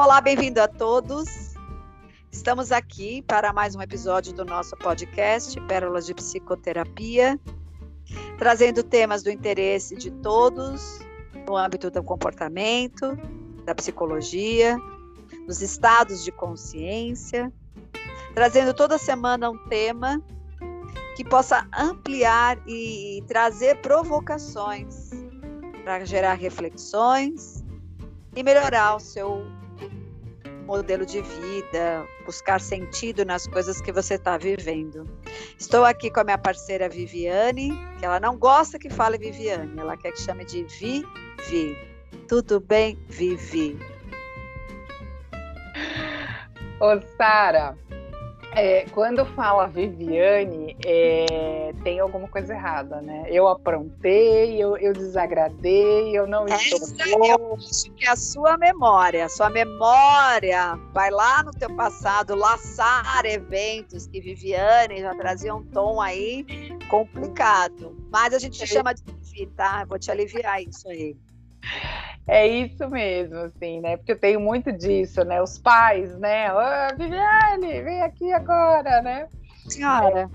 [0.00, 1.56] Olá, bem-vindo a todos.
[2.30, 7.36] Estamos aqui para mais um episódio do nosso podcast Pérolas de Psicoterapia,
[8.38, 11.00] trazendo temas do interesse de todos
[11.48, 13.18] no âmbito do comportamento,
[13.64, 14.78] da psicologia,
[15.48, 17.52] dos estados de consciência,
[18.34, 20.22] trazendo toda semana um tema
[21.16, 25.10] que possa ampliar e trazer provocações
[25.82, 27.64] para gerar reflexões
[28.36, 29.57] e melhorar o seu
[30.68, 35.08] modelo de vida, buscar sentido nas coisas que você está vivendo.
[35.58, 39.96] Estou aqui com a minha parceira Viviane, que ela não gosta que fale Viviane, ela
[39.96, 41.74] quer que chame de Vivi.
[42.28, 43.78] Tudo bem, Vivi?
[46.80, 47.74] Ô, Sara,
[48.58, 53.24] é, quando fala Viviane, é, tem alguma coisa errada, né?
[53.28, 59.24] Eu aprontei, eu, eu desagradei, eu não estou Eu acho que é a sua memória,
[59.24, 65.64] a sua memória vai lá no teu passado laçar eventos que Viviane já trazia um
[65.64, 66.44] tom aí
[66.88, 67.96] complicado.
[68.10, 68.66] Mas a gente é.
[68.66, 69.84] chama de Vivi, tá?
[69.84, 71.16] Vou te aliviar isso aí.
[72.28, 73.96] É isso mesmo, assim, né?
[73.96, 75.40] Porque eu tenho muito disso, né?
[75.40, 76.52] Os pais, né?
[76.52, 79.26] Ô, Viviane, vem aqui agora, né?
[79.66, 80.30] Senhora.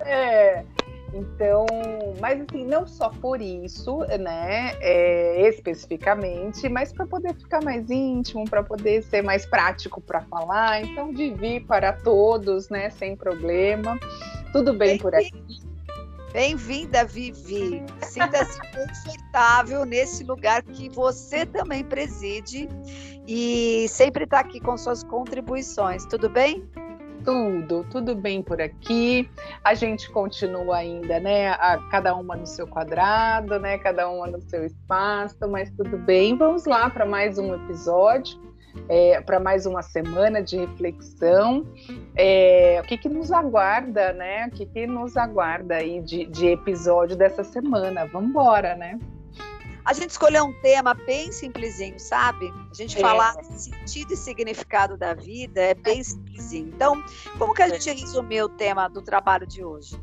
[0.00, 0.64] É.
[1.12, 1.66] Então,
[2.20, 8.44] mas assim, não só por isso, né, é, especificamente, mas para poder ficar mais íntimo,
[8.44, 10.82] para poder ser mais prático para falar.
[10.82, 13.98] Então, divi para todos, né, sem problema.
[14.52, 15.65] Tudo bem por aqui?
[16.36, 17.82] Bem-vinda, Vivi.
[18.02, 22.68] Sinta-se confortável nesse lugar que você também preside
[23.26, 26.04] e sempre está aqui com suas contribuições.
[26.04, 26.68] Tudo bem?
[27.24, 29.30] Tudo, tudo bem por aqui.
[29.64, 31.52] A gente continua ainda, né?
[31.52, 33.78] A, cada uma no seu quadrado, né?
[33.78, 36.36] Cada uma no seu espaço, mas tudo bem.
[36.36, 38.45] Vamos lá para mais um episódio
[38.88, 41.66] é, para mais uma semana de reflexão.
[42.14, 44.46] É, o que, que nos aguarda, né?
[44.46, 48.06] O que, que nos aguarda aí de, de episódio dessa semana?
[48.06, 48.98] Vamos embora, né?
[49.86, 52.52] A gente escolheu um tema bem simplesinho, sabe?
[52.68, 53.00] A gente é.
[53.00, 56.68] falar sentido e significado da vida é bem simplesinho.
[56.74, 57.00] Então,
[57.38, 59.96] como que a gente resumiu o tema do trabalho de hoje?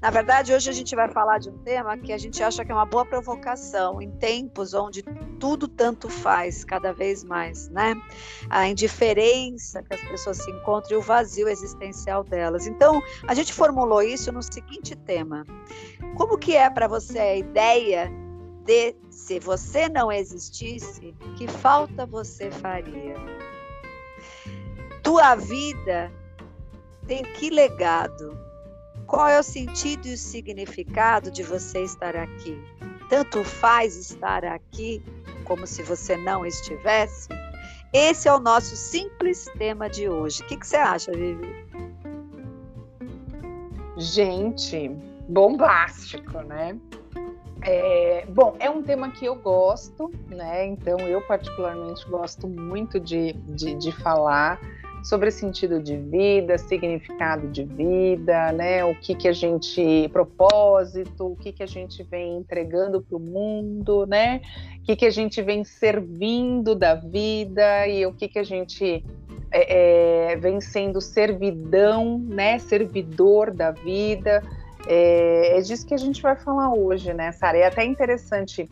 [0.00, 2.70] Na verdade, hoje a gente vai falar de um tema que a gente acha que
[2.70, 5.02] é uma boa provocação em tempos onde
[5.40, 8.00] tudo tanto faz cada vez mais, né?
[8.48, 12.68] A indiferença que as pessoas se encontram e o vazio existencial delas.
[12.68, 15.44] Então, a gente formulou isso no seguinte tema:
[16.16, 18.08] Como que é para você a ideia
[18.64, 23.16] de se você não existisse, que falta você faria?
[25.02, 26.12] Tua vida
[27.04, 28.47] tem que legado?
[29.08, 32.62] Qual é o sentido e o significado de você estar aqui?
[33.08, 35.02] Tanto faz estar aqui
[35.44, 37.30] como se você não estivesse?
[37.90, 40.42] Esse é o nosso simples tema de hoje.
[40.42, 41.48] O que, que você acha, Vivi?
[43.96, 44.90] Gente,
[45.26, 46.78] bombástico, né?
[47.62, 50.66] É, bom, é um tema que eu gosto, né?
[50.66, 54.60] Então, eu particularmente gosto muito de, de, de falar
[55.02, 58.84] sobre sentido de vida, significado de vida, né?
[58.84, 63.20] O que que a gente propósito, o que que a gente vem entregando para o
[63.20, 64.40] mundo, né?
[64.80, 69.04] O que que a gente vem servindo da vida e o que que a gente
[69.50, 72.58] é, é, vem sendo servidão, né?
[72.58, 74.42] Servidor da vida.
[74.86, 77.58] É, é disso que a gente vai falar hoje, né, Sara?
[77.58, 78.68] É até interessante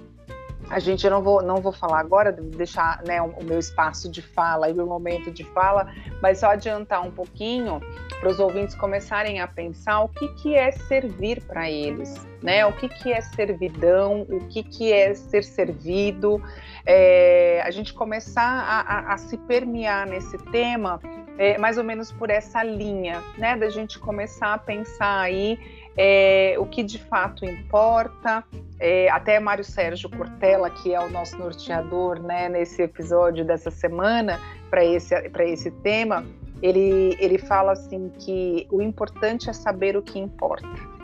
[0.69, 4.21] a gente eu não vou não vou falar agora, deixar né, o, meu espaço de
[4.21, 7.81] fala e o momento de fala, mas só adiantar um pouquinho
[8.19, 12.65] para os ouvintes começarem a pensar o que, que é servir para eles, né?
[12.66, 16.43] O que, que é servidão, o que, que é ser servido,
[16.84, 21.00] é, a gente começar a, a, a se permear nesse tema
[21.38, 23.57] é, mais ou menos por essa linha, né?
[23.57, 25.59] Da gente começar a pensar aí
[25.97, 28.45] é, o que de fato importa.
[28.78, 34.39] É, até Mário Sérgio Cortella, que é o nosso norteador né, nesse episódio dessa semana
[34.69, 36.27] para esse, esse tema,
[36.60, 40.96] ele, ele fala assim que o importante é saber o que importa.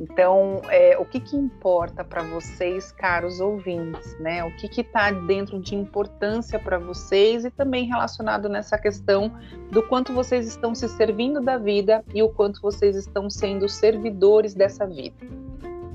[0.00, 4.44] Então, é, o que, que importa para vocês, caros ouvintes, né?
[4.44, 9.32] O que está dentro de importância para vocês e também relacionado nessa questão
[9.70, 14.54] do quanto vocês estão se servindo da vida e o quanto vocês estão sendo servidores
[14.54, 15.16] dessa vida.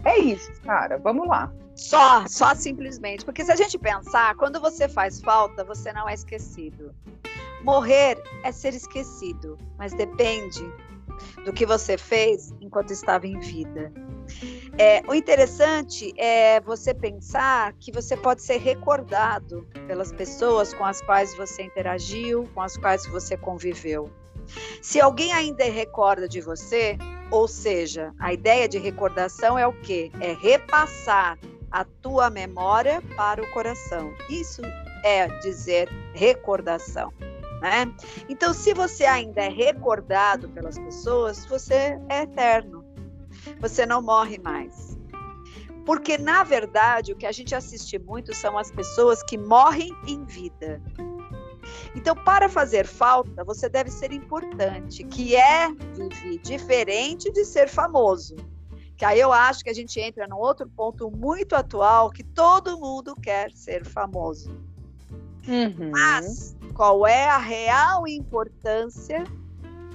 [0.04, 0.98] É isso, cara.
[0.98, 1.50] Vamos lá.
[1.74, 3.24] Só, só simplesmente.
[3.24, 6.94] Porque se a gente pensar, quando você faz falta, você não é esquecido.
[7.64, 10.62] Morrer é ser esquecido, mas depende
[11.46, 13.92] do que você fez enquanto estava em vida.
[14.78, 21.02] É, o interessante é você pensar que você pode ser recordado pelas pessoas com as
[21.02, 24.10] quais você interagiu, com as quais você conviveu.
[24.82, 26.98] Se alguém ainda recorda de você,
[27.32, 30.12] ou seja, a ideia de recordação é o quê?
[30.20, 31.38] É repassar
[31.72, 34.14] a tua memória para o coração.
[34.30, 34.62] Isso
[35.04, 37.12] é dizer recordação.
[37.64, 37.90] Né?
[38.28, 42.84] Então, se você ainda é recordado pelas pessoas, você é eterno.
[43.62, 44.98] Você não morre mais.
[45.86, 50.26] Porque, na verdade, o que a gente assiste muito são as pessoas que morrem em
[50.26, 50.82] vida.
[51.96, 58.36] Então, para fazer falta, você deve ser importante, que é, Vivi, diferente de ser famoso.
[58.98, 62.78] Que aí eu acho que a gente entra num outro ponto muito atual, que todo
[62.78, 64.50] mundo quer ser famoso.
[65.48, 65.92] Uhum.
[65.92, 69.24] Mas qual é a real importância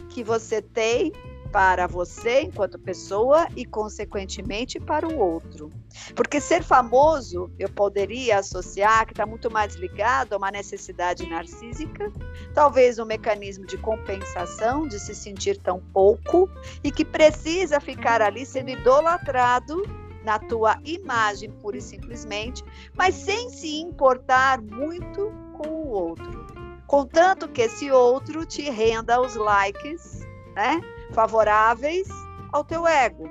[0.08, 1.12] que você tem
[1.50, 5.70] para você enquanto pessoa e, consequentemente, para o outro.
[6.14, 12.12] Porque ser famoso, eu poderia associar que está muito mais ligado a uma necessidade narcísica,
[12.54, 16.48] talvez um mecanismo de compensação, de se sentir tão pouco,
[16.84, 19.82] e que precisa ficar ali sendo idolatrado
[20.24, 22.62] na tua imagem, pura e simplesmente,
[22.94, 26.57] mas sem se importar muito com o outro.
[26.88, 30.80] Contanto que esse outro te renda os likes, né?
[31.12, 32.08] favoráveis
[32.50, 33.30] ao teu ego.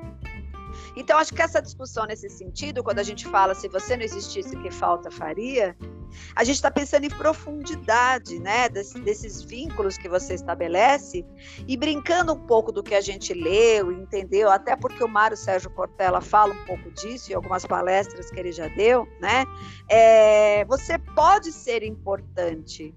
[0.99, 4.57] Então, acho que essa discussão nesse sentido, quando a gente fala se você não existisse,
[4.57, 5.77] que falta faria,
[6.35, 11.23] a gente está pensando em profundidade, né, desses, desses vínculos que você estabelece
[11.67, 15.69] e brincando um pouco do que a gente leu entendeu, até porque o Mário Sérgio
[15.69, 19.45] Cortella fala um pouco disso em algumas palestras que ele já deu, né?
[19.87, 22.95] É, você pode ser importante,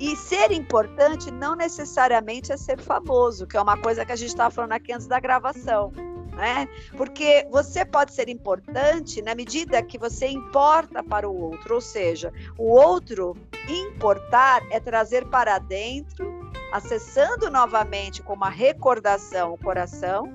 [0.00, 4.30] e ser importante não necessariamente é ser famoso, que é uma coisa que a gente
[4.30, 5.92] estava falando aqui antes da gravação.
[6.34, 6.68] Né?
[6.96, 12.32] Porque você pode ser importante na medida que você importa para o outro, ou seja,
[12.58, 13.36] o outro
[13.68, 20.34] importar é trazer para dentro, acessando novamente com uma recordação o coração,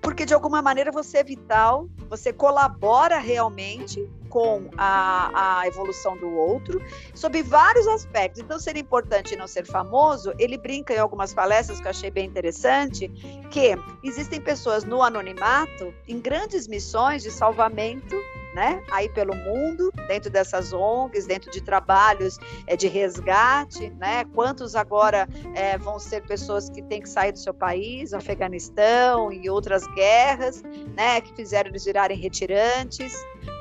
[0.00, 6.28] porque de alguma maneira você é vital, você colabora realmente com a, a evolução do
[6.28, 6.82] outro,
[7.14, 8.42] sob vários aspectos.
[8.42, 12.10] Então, ser importante e não ser famoso, ele brinca em algumas palestras que eu achei
[12.10, 13.06] bem interessante,
[13.48, 18.16] que existem pessoas no anonimato em grandes missões de salvamento
[18.54, 18.80] né?
[18.90, 22.38] Aí pelo mundo, dentro dessas ONGs, dentro de trabalhos
[22.68, 24.24] é, de resgate, né?
[24.32, 29.50] Quantos agora é, vão ser pessoas que têm que sair do seu país, Afeganistão e
[29.50, 30.62] outras guerras,
[30.96, 31.20] né?
[31.20, 33.12] Que fizeram eles virarem retirantes,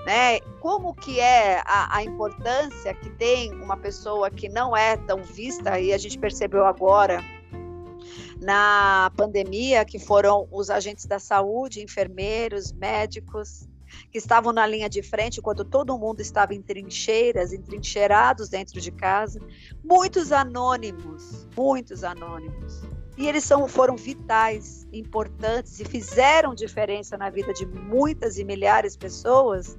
[0.05, 0.39] né?
[0.59, 5.79] Como que é a, a importância que tem uma pessoa que não é tão vista
[5.79, 7.23] e a gente percebeu agora
[8.41, 13.67] na pandemia, que foram os agentes da saúde, enfermeiros, médicos,
[14.11, 18.91] que estavam na linha de frente quando todo mundo estava em trincheiras, entrincheirados dentro de
[18.91, 19.39] casa,
[19.83, 22.81] muitos anônimos, muitos anônimos.
[23.17, 28.93] E eles são, foram vitais, importantes e fizeram diferença na vida de muitas e milhares
[28.93, 29.77] de pessoas.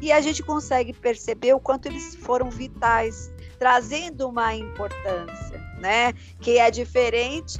[0.00, 6.14] E a gente consegue perceber o quanto eles foram vitais, trazendo uma importância, né?
[6.40, 7.58] Que é diferente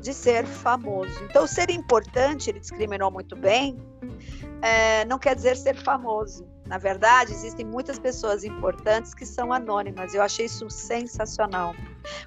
[0.00, 1.22] de ser famoso.
[1.24, 3.76] Então, ser importante, ele discriminou muito bem,
[4.62, 6.49] é, não quer dizer ser famoso.
[6.70, 10.14] Na verdade, existem muitas pessoas importantes que são anônimas.
[10.14, 11.74] Eu achei isso sensacional.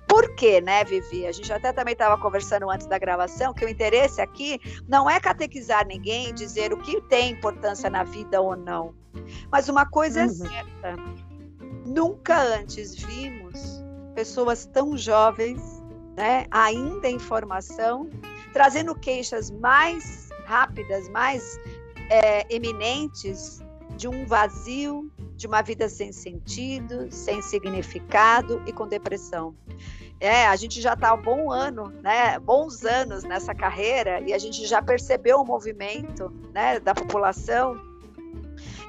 [0.06, 1.26] Por quê, né, Vivi?
[1.26, 5.18] A gente até também estava conversando antes da gravação que o interesse aqui não é
[5.18, 8.94] catequizar ninguém, dizer o que tem importância na vida ou não.
[9.50, 10.30] Mas uma coisa é uhum.
[10.30, 10.96] é certa:
[11.86, 13.82] nunca antes vimos
[14.14, 15.82] pessoas tão jovens,
[16.18, 18.10] né, ainda em formação,
[18.52, 21.58] trazendo queixas mais rápidas, mais
[22.10, 23.63] é, eminentes
[24.04, 29.56] de um vazio, de uma vida sem sentido, sem significado e com depressão.
[30.20, 34.34] É, a gente já está há um bom ano, né, bons anos nessa carreira e
[34.34, 37.80] a gente já percebeu o movimento né, da população.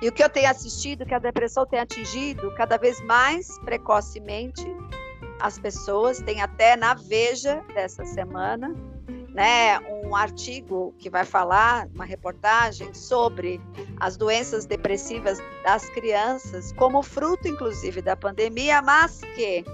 [0.02, 4.66] E o que eu tenho assistido, que a depressão tem atingido cada vez mais precocemente
[5.38, 8.74] as pessoas, tem até na Veja dessa semana,
[9.34, 13.60] né, um artigo que vai falar, uma reportagem sobre
[13.98, 19.64] as doenças depressivas das crianças, como fruto, inclusive, da pandemia, mas que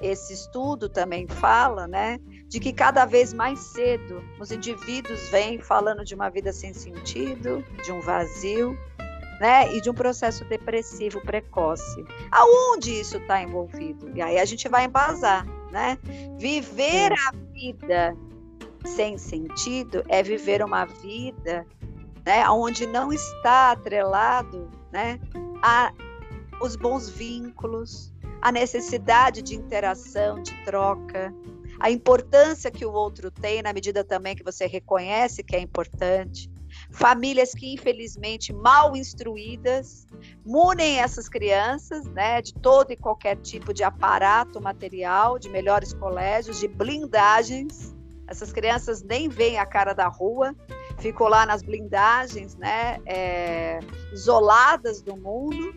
[0.00, 2.18] esse estudo também fala, né,
[2.48, 7.62] de que cada vez mais cedo os indivíduos vêm falando de uma vida sem sentido,
[7.84, 8.76] de um vazio,
[9.38, 12.06] né, e de um processo depressivo precoce.
[12.30, 14.10] Aonde isso está envolvido?
[14.14, 15.98] E aí a gente vai embasar, né?
[16.38, 18.16] Viver a vida
[18.84, 21.66] sem sentido é viver uma vida
[22.24, 25.20] né, onde não está atrelado né,
[25.62, 25.92] a
[26.60, 31.34] os bons vínculos, a necessidade de interação, de troca,
[31.80, 36.50] a importância que o outro tem na medida também que você reconhece que é importante.
[36.90, 40.06] Famílias que infelizmente mal instruídas
[40.44, 46.58] munem essas crianças, né, de todo e qualquer tipo de aparato material, de melhores colégios,
[46.58, 47.94] de blindagens.
[48.26, 50.54] Essas crianças nem veem a cara da rua,
[50.98, 53.80] ficam lá nas blindagens, né, é,
[54.12, 55.74] isoladas do mundo,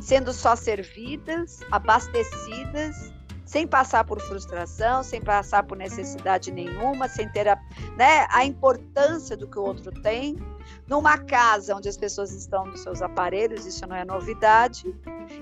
[0.00, 3.15] sendo só servidas, abastecidas
[3.46, 7.56] sem passar por frustração, sem passar por necessidade nenhuma, sem ter a,
[7.96, 10.36] né, a importância do que o outro tem.
[10.88, 14.92] Numa casa onde as pessoas estão nos seus aparelhos, isso não é novidade.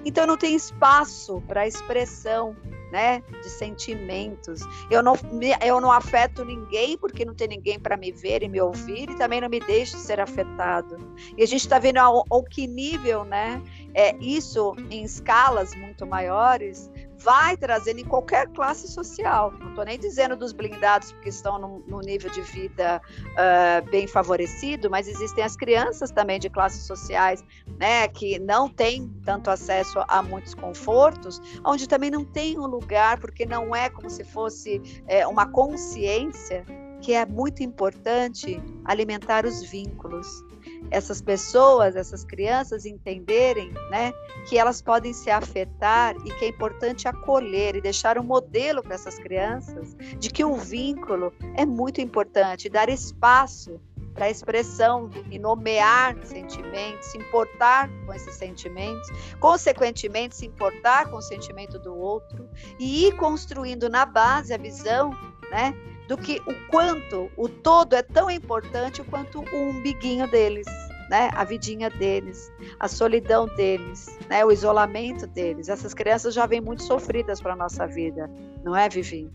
[0.04, 2.54] Então não tem espaço para expressão,
[2.92, 4.60] né, de sentimentos.
[4.90, 5.16] Eu não,
[5.64, 9.16] eu não afeto ninguém porque não tem ninguém para me ver e me ouvir e
[9.16, 10.96] também não me deixo ser afetado.
[11.36, 13.62] E a gente está vendo ao, ao que nível, né,
[13.94, 16.90] é, isso em escalas muito maiores
[17.24, 19.50] vai trazendo em qualquer classe social.
[19.58, 23.00] Não estou nem dizendo dos blindados porque estão num, nível de vida
[23.30, 27.42] uh, bem favorecido, mas existem as crianças também de classes sociais,
[27.78, 33.18] né, que não têm tanto acesso a muitos confortos, onde também não tem um lugar
[33.18, 36.66] porque não é como se fosse é, uma consciência
[37.00, 40.44] que é muito importante alimentar os vínculos
[40.90, 44.12] essas pessoas, essas crianças entenderem, né,
[44.48, 48.94] que elas podem se afetar e que é importante acolher e deixar um modelo para
[48.94, 53.80] essas crianças de que o vínculo é muito importante, dar espaço
[54.14, 59.08] para expressão e nomear sentimentos, se importar com esses sentimentos,
[59.40, 62.48] consequentemente se importar com o sentimento do outro
[62.78, 65.10] e ir construindo na base a visão,
[65.50, 65.74] né,
[66.08, 70.66] do que o quanto o todo é tão importante quanto o umbiguinho deles,
[71.08, 71.30] né?
[71.34, 74.44] A vidinha deles, a solidão deles, né?
[74.44, 75.68] O isolamento deles.
[75.68, 78.30] Essas crianças já vêm muito sofridas para nossa vida,
[78.62, 79.30] não é, Vivi?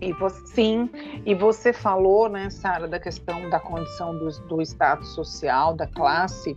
[0.00, 0.90] E você, sim,
[1.26, 6.56] e você falou, né, Sara, da questão da condição do, do status social, da classe.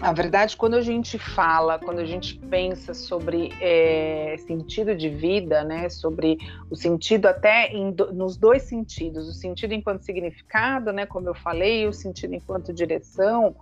[0.00, 5.62] A verdade, quando a gente fala, quando a gente pensa sobre é, sentido de vida,
[5.62, 6.38] né, sobre
[6.70, 11.82] o sentido até do, nos dois sentidos, o sentido enquanto significado, né, como eu falei,
[11.82, 13.54] e o sentido enquanto direção,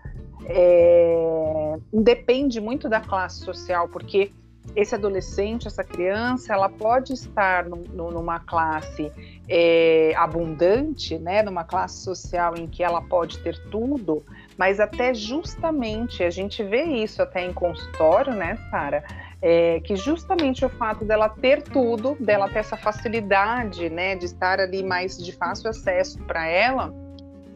[0.45, 4.30] é, depende muito da classe social, porque
[4.76, 9.11] esse adolescente, essa criança, ela pode estar numa classe
[9.49, 14.23] é, abundante, né, numa classe social em que ela pode ter tudo,
[14.58, 19.04] mas até justamente a gente vê isso até em consultório, né, Sara?
[19.40, 24.58] É, que justamente o fato dela ter tudo, dela ter essa facilidade, né, de estar
[24.58, 26.92] ali mais de fácil acesso para ela,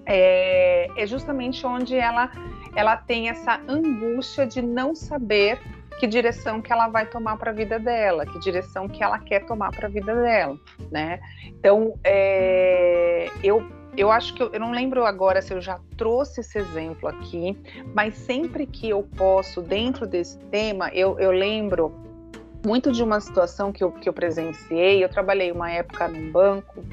[0.07, 2.31] é, é justamente onde ela
[2.75, 5.61] ela tem essa angústia de não saber
[5.99, 9.45] que direção que ela vai tomar para a vida dela, que direção que ela quer
[9.45, 10.57] tomar para a vida dela,
[10.91, 11.21] né?
[11.47, 13.63] Então, é, eu
[13.97, 17.57] eu acho que eu, eu, não lembro agora se eu já trouxe esse exemplo aqui,
[17.95, 21.95] mas sempre que eu posso, dentro desse tema, eu, eu lembro
[22.65, 25.03] muito de uma situação que eu, que eu presenciei.
[25.03, 26.85] Eu trabalhei uma época num banco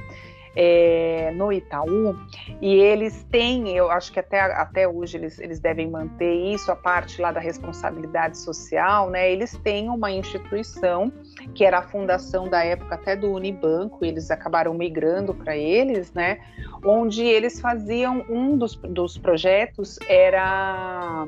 [0.55, 2.15] é, no Itaú,
[2.61, 6.75] e eles têm, eu acho que até, até hoje eles, eles devem manter isso, a
[6.75, 9.31] parte lá da responsabilidade social, né?
[9.31, 11.11] Eles têm uma instituição
[11.53, 16.39] que era a fundação da época até do Unibanco, eles acabaram migrando para eles, né?
[16.83, 21.27] Onde eles faziam um dos, dos projetos era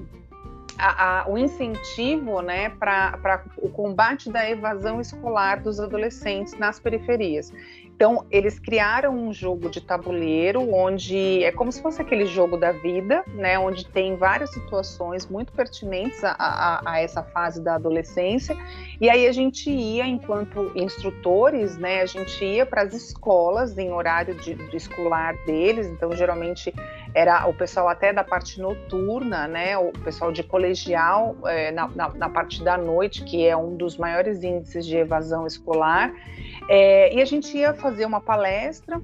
[0.82, 7.54] a, a, o incentivo né, para o combate da evasão escolar dos adolescentes nas periferias.
[8.02, 12.72] Então, eles criaram um jogo de tabuleiro onde é como se fosse aquele jogo da
[12.72, 13.60] vida, né?
[13.60, 18.58] Onde tem várias situações muito pertinentes a, a, a essa fase da adolescência.
[19.00, 22.02] E aí a gente ia, enquanto instrutores, né?
[22.02, 25.86] A gente ia para as escolas em horário de, de escolar deles.
[25.86, 26.74] Então, geralmente
[27.14, 29.78] era o pessoal até da parte noturna, né?
[29.78, 33.98] O pessoal de colegial é, na, na, na parte da noite, que é um dos
[33.98, 36.14] maiores índices de evasão escolar.
[36.70, 39.02] É, e a gente ia fazer uma palestra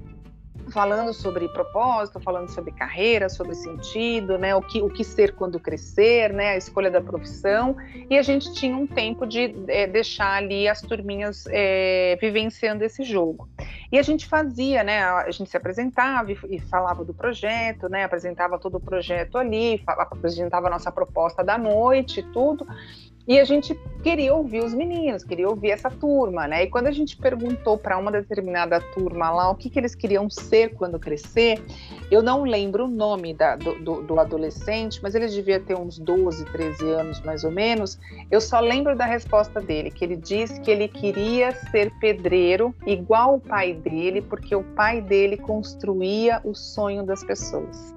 [0.70, 5.58] falando sobre propósito, falando sobre carreira, sobre sentido, né, o que, o que ser quando
[5.58, 7.76] crescer, né, a escolha da profissão,
[8.08, 13.02] e a gente tinha um tempo de é, deixar ali as turminhas é, vivenciando esse
[13.02, 13.48] jogo.
[13.90, 18.04] E a gente fazia, né, a gente se apresentava e, e falava do projeto, né,
[18.04, 22.66] apresentava todo o projeto ali, apresentava a nossa proposta da noite, tudo,
[23.28, 26.62] E a gente queria ouvir os meninos, queria ouvir essa turma, né?
[26.62, 30.30] E quando a gente perguntou para uma determinada turma lá o que, que eles queriam
[30.30, 31.62] ser quando crescer,
[32.10, 35.98] eu não lembro o nome da, do, do, do, adolescente, mas ele devia ter uns
[35.98, 37.98] 12, 13 anos mais ou menos.
[38.30, 43.34] Eu só lembro da resposta dele, que ele disse que ele queria ser pedreiro igual
[43.34, 47.94] o pai dele, porque o pai dele construía o sonho das pessoas.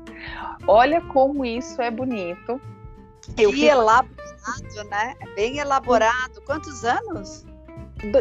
[0.67, 2.59] Olha como isso é bonito.
[3.37, 3.67] Eu que fico...
[4.45, 5.15] elaborado, né?
[5.35, 6.41] Bem elaborado.
[6.45, 7.45] Quantos anos?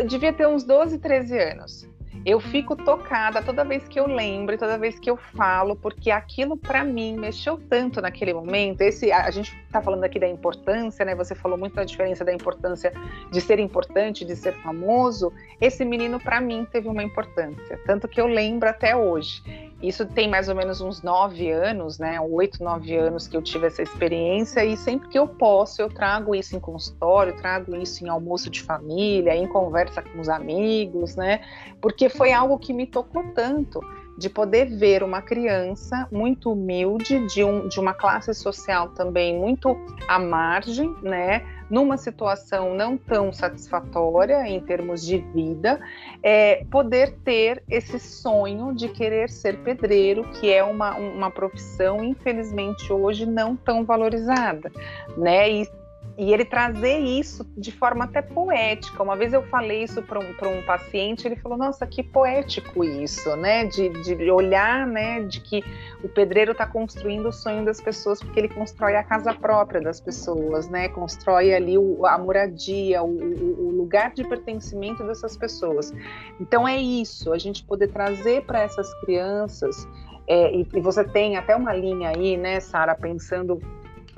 [0.08, 1.89] Devia ter uns 12, 13 anos.
[2.24, 6.56] Eu fico tocada toda vez que eu lembro, toda vez que eu falo, porque aquilo
[6.56, 8.82] para mim mexeu tanto naquele momento.
[8.82, 11.14] Esse, a, a gente está falando aqui da importância, né?
[11.14, 12.92] Você falou muito da diferença da importância
[13.30, 15.32] de ser importante, de ser famoso.
[15.60, 19.42] Esse menino para mim teve uma importância, tanto que eu lembro até hoje.
[19.82, 22.20] Isso tem mais ou menos uns nove anos, né?
[22.20, 26.34] Oito, nove anos que eu tive essa experiência e sempre que eu posso eu trago
[26.34, 31.40] isso em consultório, trago isso em almoço de família, em conversa com os amigos, né?
[31.80, 33.80] Porque foi algo que me tocou tanto
[34.18, 39.74] de poder ver uma criança muito humilde, de, um, de uma classe social também muito
[40.06, 41.42] à margem, né?
[41.70, 45.80] numa situação não tão satisfatória em termos de vida,
[46.22, 52.92] é, poder ter esse sonho de querer ser pedreiro, que é uma, uma profissão, infelizmente,
[52.92, 54.70] hoje não tão valorizada,
[55.16, 55.48] né?
[55.48, 55.79] E
[56.20, 59.02] e ele trazer isso de forma até poética.
[59.02, 63.34] Uma vez eu falei isso para um, um paciente, ele falou: Nossa, que poético isso,
[63.36, 63.64] né?
[63.64, 65.22] De, de olhar, né?
[65.22, 65.64] De que
[66.04, 69.98] o pedreiro está construindo o sonho das pessoas, porque ele constrói a casa própria das
[69.98, 70.90] pessoas, né?
[70.90, 75.90] Constrói ali o, a moradia, o, o, o lugar de pertencimento dessas pessoas.
[76.38, 79.88] Então é isso, a gente poder trazer para essas crianças.
[80.26, 83.58] É, e, e você tem até uma linha aí, né, Sara, pensando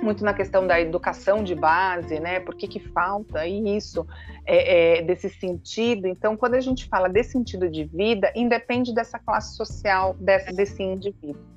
[0.03, 2.41] muito na questão da educação de base, né?
[2.41, 4.07] Por que, que falta isso,
[4.45, 6.07] é, é, desse sentido?
[6.07, 10.83] Então, quando a gente fala desse sentido de vida, independe dessa classe social, desse, desse
[10.83, 11.53] indivíduo.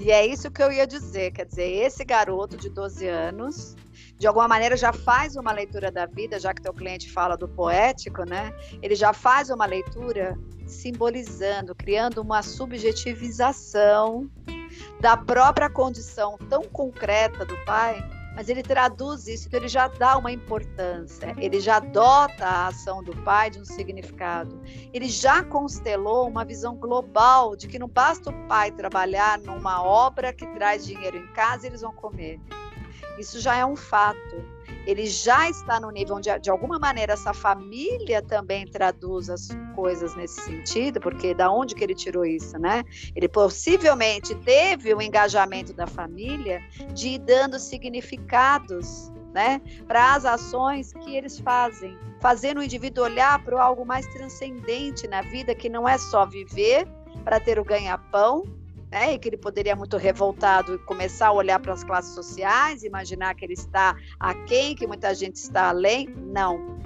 [0.00, 3.76] E é isso que eu ia dizer, quer dizer, esse garoto de 12 anos,
[4.18, 7.48] de alguma maneira já faz uma leitura da vida, já que teu cliente fala do
[7.48, 8.52] poético, né?
[8.82, 14.28] Ele já faz uma leitura simbolizando, criando uma subjetivização
[15.00, 18.02] da própria condição tão concreta do pai,
[18.38, 23.02] mas ele traduz isso, então ele já dá uma importância, ele já dota a ação
[23.02, 24.60] do pai de um significado.
[24.92, 30.32] Ele já constelou uma visão global de que não basta o pai trabalhar numa obra
[30.32, 32.40] que traz dinheiro em casa e eles vão comer.
[33.18, 37.34] Isso já é um fato ele já está no nível onde, de alguma maneira, essa
[37.34, 42.84] família também traduz as coisas nesse sentido, porque da onde que ele tirou isso, né?
[43.14, 46.62] Ele possivelmente teve o engajamento da família
[46.94, 53.42] de ir dando significados né, para as ações que eles fazem, fazendo o indivíduo olhar
[53.44, 56.88] para algo mais transcendente na vida, que não é só viver
[57.24, 58.44] para ter o ganha-pão,
[58.90, 63.34] né, e que ele poderia muito revoltado começar a olhar para as classes sociais, imaginar
[63.34, 66.08] que ele está aquém, que muita gente está além.
[66.08, 66.78] Não.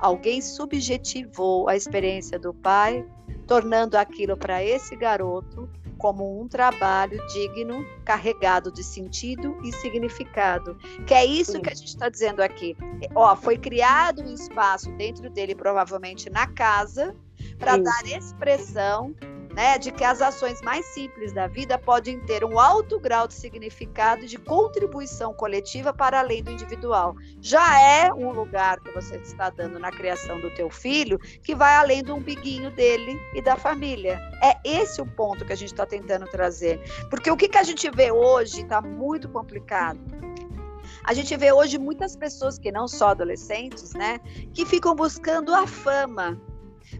[0.00, 3.06] Alguém subjetivou a experiência do pai,
[3.46, 10.76] tornando aquilo para esse garoto como um trabalho digno, carregado de sentido e significado.
[11.06, 11.62] Que é isso Sim.
[11.62, 12.76] que a gente está dizendo aqui.
[13.14, 17.16] Ó, foi criado um espaço dentro dele, provavelmente na casa,
[17.58, 19.14] para dar expressão
[19.54, 23.34] né, de que as ações mais simples da vida podem ter um alto grau de
[23.34, 27.14] significado e de contribuição coletiva para além do individual.
[27.40, 31.74] Já é um lugar que você está dando na criação do teu filho que vai
[31.76, 34.18] além do umbiguinho dele e da família.
[34.42, 36.80] É esse o ponto que a gente está tentando trazer.
[37.08, 40.00] Porque o que, que a gente vê hoje está muito complicado.
[41.04, 44.18] A gente vê hoje muitas pessoas que não só adolescentes, né,
[44.52, 46.40] que ficam buscando a fama,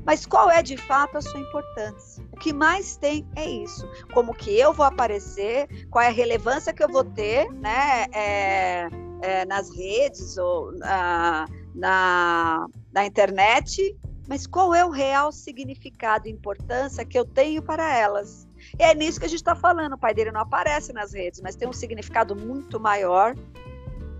[0.04, 2.24] mas qual é de fato a sua importância?
[2.32, 3.88] O que mais tem é isso.
[4.12, 8.88] Como que eu vou aparecer, qual é a relevância que eu vou ter né, é,
[9.22, 13.96] é, nas redes ou na, na, internet,
[14.28, 18.46] mas qual é o real significado e importância que eu tenho para elas?
[18.78, 19.94] E é nisso que a gente está falando.
[19.94, 23.34] O pai dele não aparece nas redes, mas tem um significado muito maior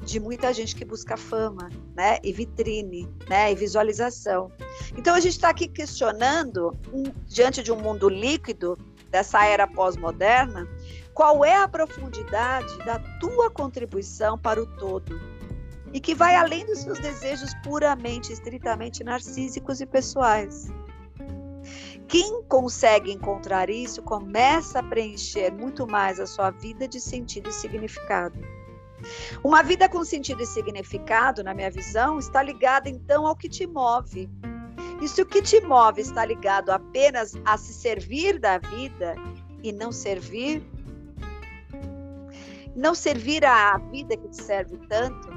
[0.05, 4.53] de muita gente que busca fama, né, e vitrine, né, e visualização.
[4.97, 8.79] Então a gente está aqui questionando, um, diante de um mundo líquido
[9.11, 10.69] dessa era pós-moderna,
[11.13, 15.21] qual é a profundidade da tua contribuição para o todo
[15.93, 20.69] e que vai além dos seus desejos puramente, estritamente narcísicos e pessoais.
[22.09, 27.53] Quem consegue encontrar isso começa a preencher muito mais a sua vida de sentido e
[27.53, 28.39] significado.
[29.43, 33.67] Uma vida com sentido e significado, na minha visão, está ligada então ao que te
[33.67, 34.29] move.
[35.01, 39.15] E se o que te move está ligado apenas a se servir da vida
[39.63, 40.63] e não servir,
[42.75, 45.29] não servir à vida que te serve tanto,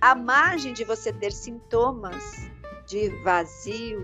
[0.00, 2.48] à margem de você ter sintomas
[2.86, 4.00] de vazio,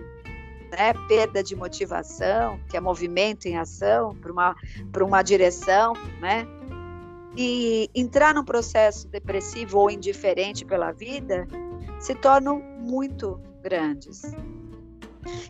[0.71, 4.57] né, perda de motivação, que é movimento em ação para uma,
[5.01, 6.47] uma direção, né?
[7.37, 11.49] E entrar num processo depressivo ou indiferente pela vida
[11.99, 14.23] se tornam muito grandes.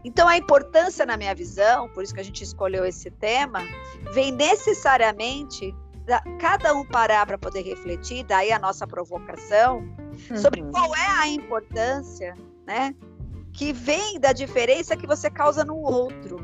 [0.04, 3.60] Então, a importância, na minha visão, por isso que a gente escolheu esse tema,
[4.12, 5.74] vem necessariamente
[6.06, 9.78] da, cada um parar para poder refletir, daí a nossa provocação,
[10.30, 10.36] uhum.
[10.36, 12.94] sobre qual é a importância, né?
[13.52, 16.36] Que vem da diferença que você causa no outro.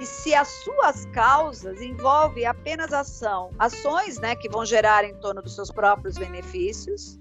[0.00, 5.40] E se as suas causas envolvem apenas ação, ações né, que vão gerar em torno
[5.40, 7.18] dos seus próprios benefícios,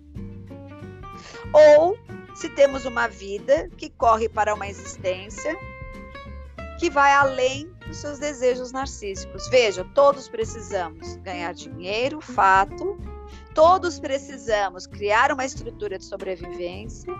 [1.53, 1.97] ou
[2.35, 5.57] se temos uma vida que corre para uma existência
[6.77, 9.47] que vai além dos seus desejos narcísicos.
[9.47, 12.97] Veja, todos precisamos ganhar dinheiro, fato.
[13.55, 17.11] Todos precisamos criar uma estrutura de sobrevivência.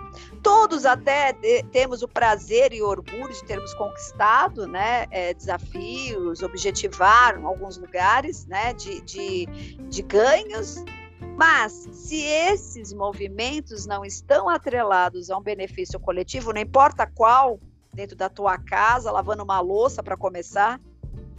[0.42, 7.42] Todos até de, temos o prazer e orgulho de termos conquistado né, é, desafios, objetivar
[7.42, 9.46] alguns lugares né, de, de,
[9.88, 10.84] de ganhos.
[11.38, 17.58] Mas se esses movimentos não estão atrelados a um benefício coletivo, não importa qual,
[17.94, 20.78] dentro da tua casa, lavando uma louça para começar,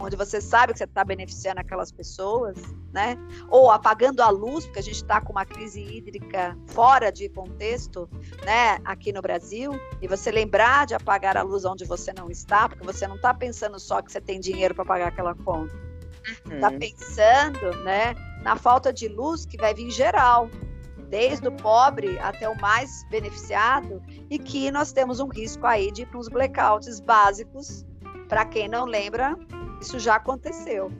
[0.00, 2.56] onde você sabe que você está beneficiando aquelas pessoas,
[2.92, 3.16] né?
[3.48, 8.08] Ou apagando a luz, porque a gente está com uma crise hídrica fora de contexto,
[8.44, 8.78] né?
[8.84, 12.84] Aqui no Brasil, e você lembrar de apagar a luz onde você não está, porque
[12.84, 15.74] você não está pensando só que você tem dinheiro para pagar aquela conta.
[16.50, 16.78] Está uhum.
[16.78, 18.14] pensando, né?
[18.42, 20.48] Na falta de luz que vai vir geral,
[21.08, 26.02] desde o pobre até o mais beneficiado, e que nós temos um risco aí de
[26.02, 27.84] ir para uns blackouts básicos.
[28.28, 29.34] Para quem não lembra,
[29.80, 30.90] isso já aconteceu.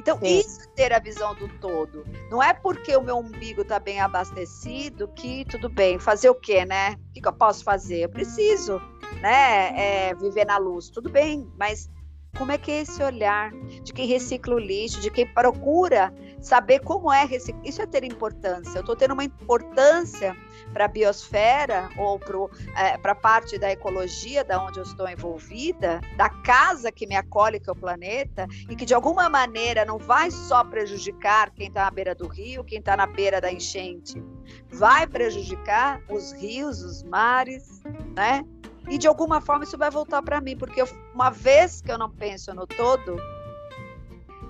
[0.00, 0.38] Então, Sim.
[0.38, 2.04] isso é ter a visão do todo.
[2.30, 5.98] Não é porque o meu umbigo está bem abastecido que tudo bem.
[5.98, 6.92] Fazer o quê, né?
[6.92, 8.00] O que, que eu posso fazer?
[8.00, 8.80] Eu preciso,
[9.20, 10.08] né?
[10.08, 10.88] É, viver na luz.
[10.88, 11.90] Tudo bem, mas
[12.36, 13.50] como é que é esse olhar
[13.82, 17.66] de quem recicla o lixo, de quem procura saber como é reciclar?
[17.66, 18.78] Isso é ter importância.
[18.78, 20.36] Eu estou tendo uma importância
[20.72, 22.36] para a biosfera ou para
[22.76, 27.58] é, a parte da ecologia da onde eu estou envolvida, da casa que me acolhe,
[27.58, 31.84] que é o planeta, e que de alguma maneira não vai só prejudicar quem está
[31.84, 34.22] na beira do rio, quem está na beira da enchente,
[34.70, 37.82] vai prejudicar os rios, os mares,
[38.14, 38.44] né?
[38.88, 41.98] E de alguma forma isso vai voltar para mim, porque eu, uma vez que eu
[41.98, 43.16] não penso no todo,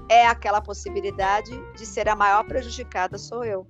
[0.08, 3.66] é aquela possibilidade de ser a maior prejudicada sou eu.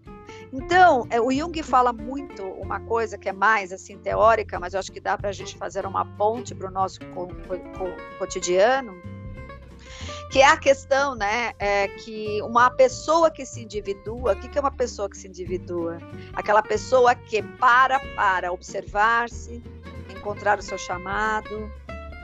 [0.53, 4.81] Então, é, o Jung fala muito uma coisa que é mais assim teórica, mas eu
[4.81, 8.95] acho que dá para a gente fazer uma ponte para o nosso co co cotidiano,
[10.31, 14.59] que é a questão, né, é que uma pessoa que se individua, o que, que
[14.59, 15.99] é uma pessoa que se individua?
[16.35, 19.63] Aquela pessoa que para para observar-se,
[20.11, 21.71] encontrar o seu chamado,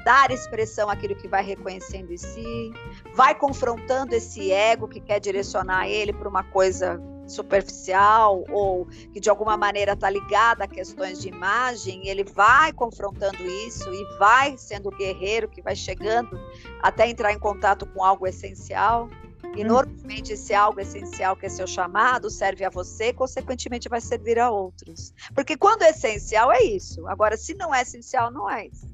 [0.05, 2.73] dar expressão àquilo que vai reconhecendo em si,
[3.14, 9.31] vai confrontando esse ego que quer direcionar ele para uma coisa superficial ou que de
[9.31, 14.90] alguma maneira está ligada a questões de imagem, ele vai confrontando isso e vai sendo
[14.90, 16.38] guerreiro que vai chegando
[16.83, 19.09] até entrar em contato com algo essencial.
[19.57, 19.69] E uhum.
[19.69, 24.51] normalmente esse algo essencial que é seu chamado serve a você, consequentemente vai servir a
[24.51, 25.14] outros.
[25.35, 27.07] Porque quando é essencial é isso.
[27.07, 28.93] Agora, se não é essencial, não é isso.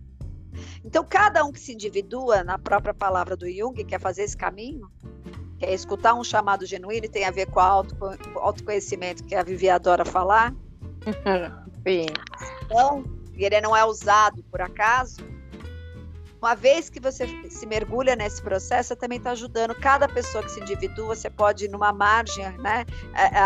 [0.84, 4.90] Então, cada um que se individua na própria palavra do Jung, quer fazer esse caminho,
[5.58, 9.68] quer escutar um chamado genuíno e tem a ver com o autoconhecimento que a Vivi
[9.68, 10.54] adora falar.
[11.86, 12.06] Sim.
[12.64, 15.16] Então, ele não é usado por acaso,
[16.40, 20.50] uma vez que você se mergulha nesse processo, você também está ajudando cada pessoa que
[20.50, 22.86] se individua, você pode, numa margem, né,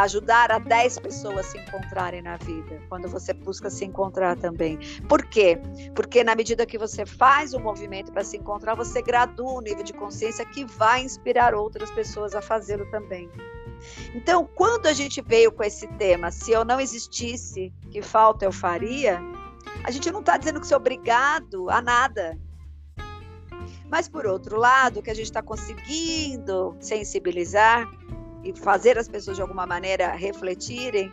[0.03, 4.79] ajudar a 10 pessoas a se encontrarem na vida, quando você busca se encontrar também.
[5.09, 5.59] Por quê?
[5.95, 9.61] Porque na medida que você faz o um movimento para se encontrar, você gradua o
[9.61, 13.29] nível de consciência que vai inspirar outras pessoas a fazê-lo também.
[14.15, 18.53] Então, quando a gente veio com esse tema, se eu não existisse, que falta eu
[18.53, 19.21] faria,
[19.83, 22.39] a gente não está dizendo que você é obrigado a nada.
[23.95, 27.89] Mas, por outro lado, que a gente está conseguindo sensibilizar
[28.43, 31.13] e fazer as pessoas, de alguma maneira, refletirem,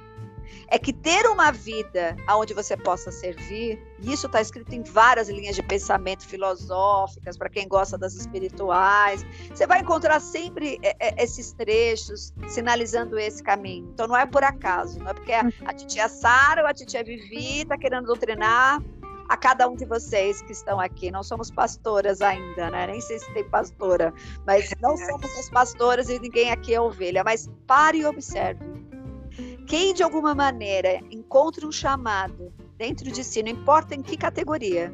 [0.68, 5.30] é que ter uma vida onde você possa servir, e isso está escrito em várias
[5.30, 11.24] linhas de pensamento filosóficas, para quem gosta das espirituais, você vai encontrar sempre é, é,
[11.24, 13.92] esses trechos sinalizando esse caminho.
[13.94, 17.04] Então não é por acaso, não é porque a, a titia Sara ou a titia
[17.04, 18.82] Vivi está querendo doutrinar
[19.32, 21.10] a cada um de vocês que estão aqui.
[21.10, 22.88] Não somos pastoras ainda, né?
[22.88, 24.14] Nem sei se tem pastora,
[24.46, 27.24] mas não somos as pastoras e ninguém aqui é ovelha.
[27.24, 28.60] Mas pare e observe
[29.68, 34.94] quem de alguma maneira encontre um chamado dentro de si, não importa em que categoria,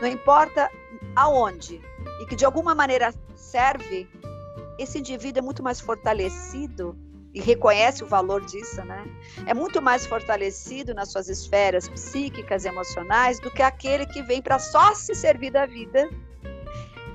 [0.00, 0.70] não importa
[1.16, 1.80] aonde,
[2.22, 4.08] e que de alguma maneira serve,
[4.78, 6.96] esse indivíduo é muito mais fortalecido
[7.38, 9.06] e reconhece o valor disso, né?
[9.46, 14.42] É muito mais fortalecido nas suas esferas psíquicas e emocionais do que aquele que vem
[14.42, 16.10] para só se servir da vida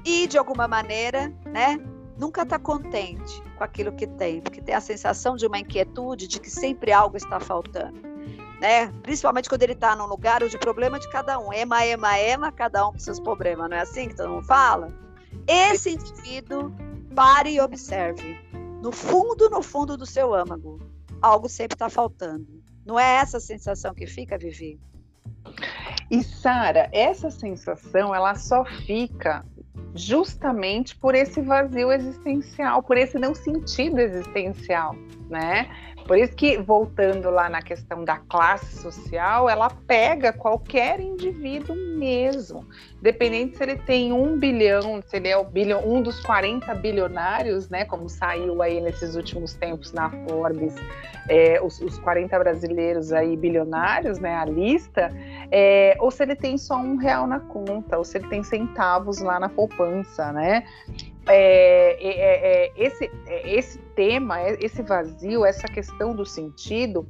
[0.05, 1.77] e de alguma maneira, né,
[2.17, 6.39] nunca está contente com aquilo que tem, porque tem a sensação de uma inquietude de
[6.39, 8.01] que sempre algo está faltando.
[8.62, 8.88] Né?
[9.03, 11.51] Principalmente quando ele está num lugar onde o problema é de cada um.
[11.51, 13.69] Ema, ema, ema, cada um com seus problemas.
[13.69, 14.88] Não é assim que todo mundo fala?
[15.45, 16.71] Esse indivíduo,
[17.13, 18.39] pare e observe.
[18.83, 20.77] No fundo, no fundo do seu âmago,
[21.21, 22.45] algo sempre está faltando.
[22.85, 24.77] Não é essa sensação que fica, Vivi?
[26.11, 29.45] E Sara, essa sensação ela só fica
[29.95, 34.93] justamente por esse vazio existencial, por esse não sentido existencial,
[35.29, 35.92] né?
[36.05, 42.67] Por isso que, voltando lá na questão da classe social, ela pega qualquer indivíduo mesmo,
[43.01, 47.85] dependente se ele tem um bilhão, se ele é bilhão, um dos 40 bilionários, né?
[47.85, 50.75] Como saiu aí nesses últimos tempos na Forbes,
[51.29, 54.35] é, os, os 40 brasileiros aí bilionários, né?
[54.35, 55.09] A lista,
[55.51, 59.19] é, ou se ele tem só um real na conta, ou se ele tem centavos
[59.19, 60.65] lá na poupança, né?
[61.27, 67.07] É, é, é, esse, é, esse tema, é, esse vazio, essa questão do sentido,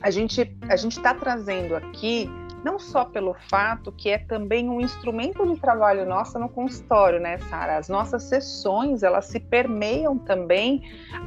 [0.00, 2.30] a gente a gente está trazendo aqui
[2.64, 7.38] não só pelo fato que é também um instrumento de trabalho nosso no consultório, né,
[7.38, 7.76] Sara?
[7.76, 10.82] As nossas sessões elas se permeiam também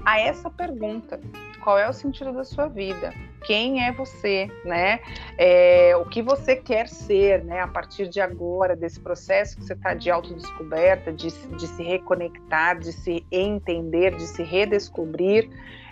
[0.06, 1.19] a essa pergunta:
[1.63, 3.13] qual é o sentido da sua vida?
[3.45, 4.99] Quem é você, né?
[5.38, 7.60] É, o que você quer ser, né?
[7.60, 12.79] A partir de agora, desse processo que você está de autodescoberta, de, de se reconectar,
[12.79, 15.49] de se entender, de se redescobrir,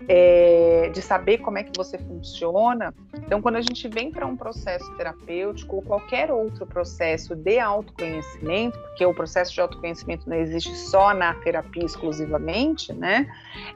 [0.08, 2.94] é, de saber como é que você funciona.
[3.14, 8.78] Então, quando a gente vem para um processo terapêutico ou qualquer outro processo de autoconhecimento,
[8.80, 13.28] porque o processo de autoconhecimento não existe só na terapia exclusivamente, né?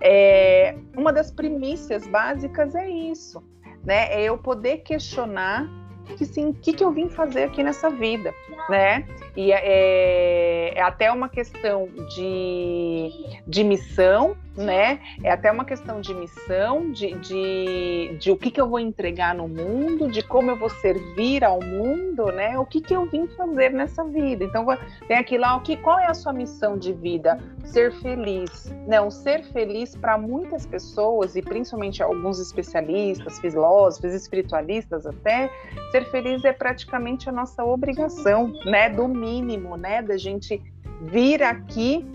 [0.01, 3.43] É, uma das premissas básicas é isso
[3.85, 4.11] né?
[4.11, 5.69] É eu poder questionar
[6.17, 8.33] que sim, o que, que eu vim fazer aqui nessa vida,
[8.69, 9.05] né?
[9.35, 13.09] E é, é, até uma questão de,
[13.47, 14.99] de missão, né?
[15.23, 19.35] É até uma questão de missão, de, de, de o que, que eu vou entregar
[19.35, 22.57] no mundo, de como eu vou servir ao mundo, né?
[22.57, 24.43] O que, que eu vim fazer nessa vida.
[24.43, 24.65] Então,
[25.07, 27.39] tem aqui lá, qual é a sua missão de vida?
[27.65, 28.73] Ser feliz.
[28.87, 35.49] Não, ser feliz para muitas pessoas, e principalmente alguns especialistas, filósofos, espiritualistas até,
[35.91, 38.89] ser feliz é praticamente a nossa obrigação, né?
[38.89, 40.01] Do mínimo, né?
[40.01, 40.61] Da gente
[41.01, 42.05] vir aqui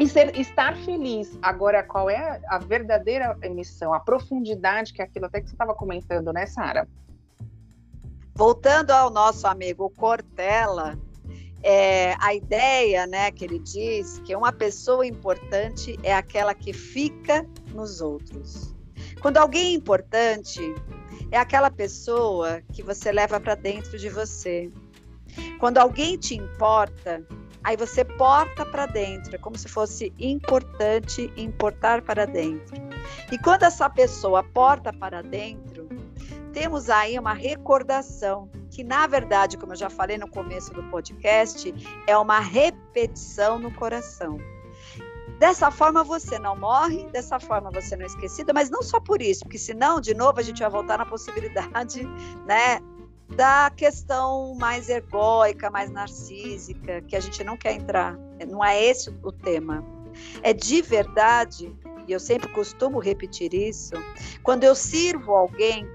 [0.00, 1.38] e ser, estar feliz.
[1.42, 5.74] Agora, qual é a verdadeira missão, a profundidade que é aquilo até que você estava
[5.74, 6.88] comentando, né, Sara?
[8.34, 10.98] Voltando ao nosso amigo Cortella,
[11.62, 17.46] é, a ideia, né, que ele diz que uma pessoa importante é aquela que fica
[17.74, 18.74] nos outros.
[19.20, 20.60] Quando alguém é importante
[21.30, 24.70] é aquela pessoa que você leva para dentro de você.
[25.58, 27.22] Quando alguém te importa,
[27.62, 32.76] Aí você porta para dentro, é como se fosse importante importar para dentro.
[33.30, 35.88] E quando essa pessoa porta para dentro,
[36.52, 41.72] temos aí uma recordação, que na verdade, como eu já falei no começo do podcast,
[42.06, 44.38] é uma repetição no coração.
[45.38, 49.22] Dessa forma você não morre, dessa forma você não é esquecida, mas não só por
[49.22, 52.04] isso, porque senão, de novo, a gente vai voltar na possibilidade,
[52.46, 52.80] né,
[53.36, 58.16] da questão mais egóica, mais narcísica, que a gente não quer entrar.
[58.48, 59.84] Não é esse o tema.
[60.42, 61.72] É de verdade,
[62.06, 63.94] e eu sempre costumo repetir isso,
[64.42, 65.86] quando eu sirvo alguém,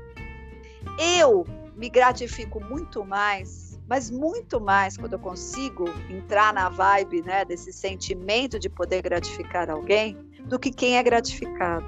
[1.20, 1.46] eu
[1.76, 7.74] me gratifico muito mais, mas muito mais quando eu consigo entrar na vibe né, desse
[7.74, 11.86] sentimento de poder gratificar alguém, do que quem é gratificado.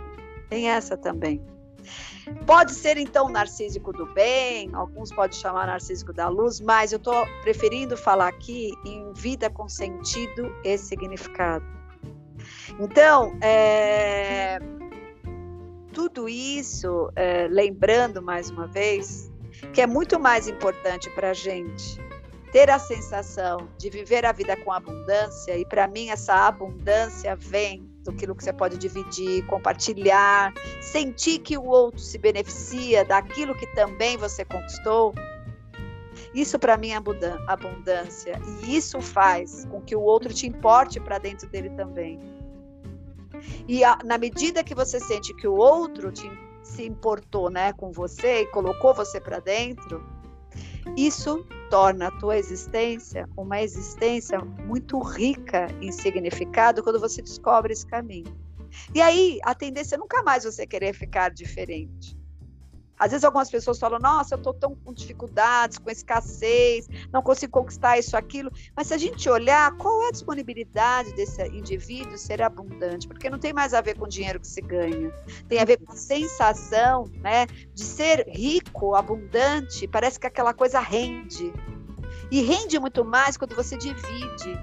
[0.50, 1.42] Tem essa também.
[2.46, 7.26] Pode ser então narcísico do bem, alguns podem chamar narcísico da luz, mas eu estou
[7.42, 11.66] preferindo falar aqui em vida com sentido e significado.
[12.80, 14.60] Então, é...
[15.94, 19.32] tudo isso, é, lembrando mais uma vez,
[19.74, 22.00] que é muito mais importante para a gente
[22.52, 27.90] ter a sensação de viver a vida com abundância, e para mim essa abundância vem
[28.12, 34.18] do que você pode dividir, compartilhar, sentir que o outro se beneficia daquilo que também
[34.18, 35.14] você conquistou.
[36.34, 37.00] Isso para mim é
[37.48, 42.20] abundância, e isso faz com que o outro te importe para dentro dele também.
[43.68, 46.30] E a, na medida que você sente que o outro te,
[46.64, 50.04] se importou né, com você e colocou você para dentro,
[50.96, 57.86] isso torna a tua existência uma existência muito rica em significado quando você descobre esse
[57.86, 58.36] caminho.
[58.94, 62.17] E aí, a tendência é nunca mais você querer ficar diferente.
[63.00, 67.52] Às vezes algumas pessoas falam, nossa, eu estou tão com dificuldades, com escassez, não consigo
[67.52, 68.52] conquistar isso, aquilo.
[68.76, 73.08] Mas se a gente olhar, qual é a disponibilidade desse indivíduo ser abundante?
[73.08, 75.12] Porque não tem mais a ver com o dinheiro que se ganha.
[75.48, 79.88] Tem a ver com a sensação né, de ser rico, abundante.
[79.88, 81.54] Parece que aquela coisa rende.
[82.32, 84.60] E rende muito mais quando você divide.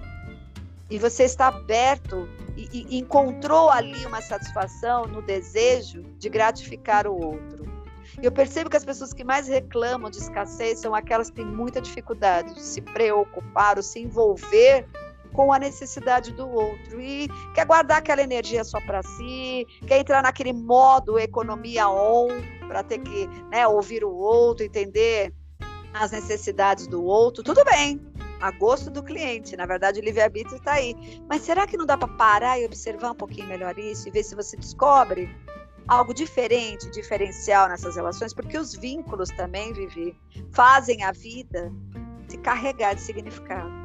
[0.90, 7.14] E você está aberto e, e encontrou ali uma satisfação no desejo de gratificar o
[7.14, 7.73] outro.
[8.22, 11.80] Eu percebo que as pessoas que mais reclamam de escassez são aquelas que têm muita
[11.80, 14.86] dificuldade de se preocupar ou se envolver
[15.32, 20.22] com a necessidade do outro e quer guardar aquela energia só para si, quer entrar
[20.22, 22.28] naquele modo economia on
[22.68, 25.34] para ter que né, ouvir o outro, entender
[25.92, 27.42] as necessidades do outro.
[27.42, 28.00] Tudo bem,
[28.40, 29.56] a gosto do cliente.
[29.56, 30.94] Na verdade, o livre-arbítrio está aí.
[31.28, 34.22] Mas será que não dá para parar e observar um pouquinho melhor isso e ver
[34.22, 35.34] se você descobre
[35.87, 40.16] algo diferente, diferencial nessas relações, porque os vínculos também, Vivi,
[40.53, 41.73] fazem a vida
[42.29, 43.85] se carregar de significado.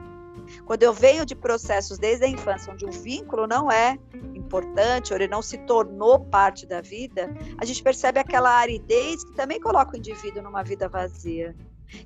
[0.65, 3.97] Quando eu venho de processos desde a infância, onde o vínculo não é
[4.33, 9.35] importante, ou ele não se tornou parte da vida, a gente percebe aquela aridez que
[9.35, 11.55] também coloca o indivíduo numa vida vazia.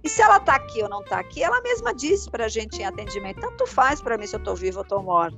[0.03, 2.81] E se ela está aqui ou não está aqui, ela mesma disse para a gente
[2.81, 5.37] em atendimento: tanto faz para mim se eu estou viva ou estou morta.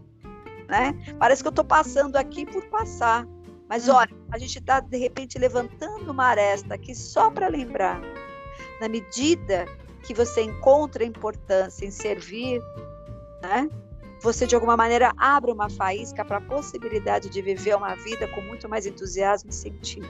[0.68, 0.94] Né?
[1.20, 3.28] Parece que eu estou passando aqui por passar.
[3.67, 3.93] Mas hum.
[3.93, 8.01] olha, a gente está de repente levantando uma aresta aqui só para lembrar.
[8.80, 9.65] Na medida
[10.04, 12.62] que você encontra importância em servir,
[13.41, 13.69] né?
[14.21, 18.41] Você de alguma maneira abre uma faísca para a possibilidade de viver uma vida com
[18.41, 20.08] muito mais entusiasmo e sentido.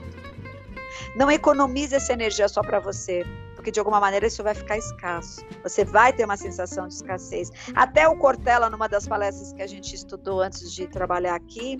[1.14, 3.24] Não economize essa energia só para você,
[3.66, 5.44] porque de alguma maneira isso vai ficar escasso.
[5.64, 7.50] Você vai ter uma sensação de escassez.
[7.74, 11.76] Até o Cortella, numa das palestras que a gente estudou antes de trabalhar aqui,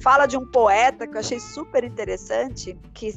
[0.00, 3.14] fala de um poeta que eu achei super interessante, que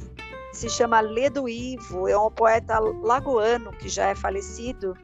[0.52, 4.98] se chama Ledo Ivo, é um poeta lagoano que já é falecido,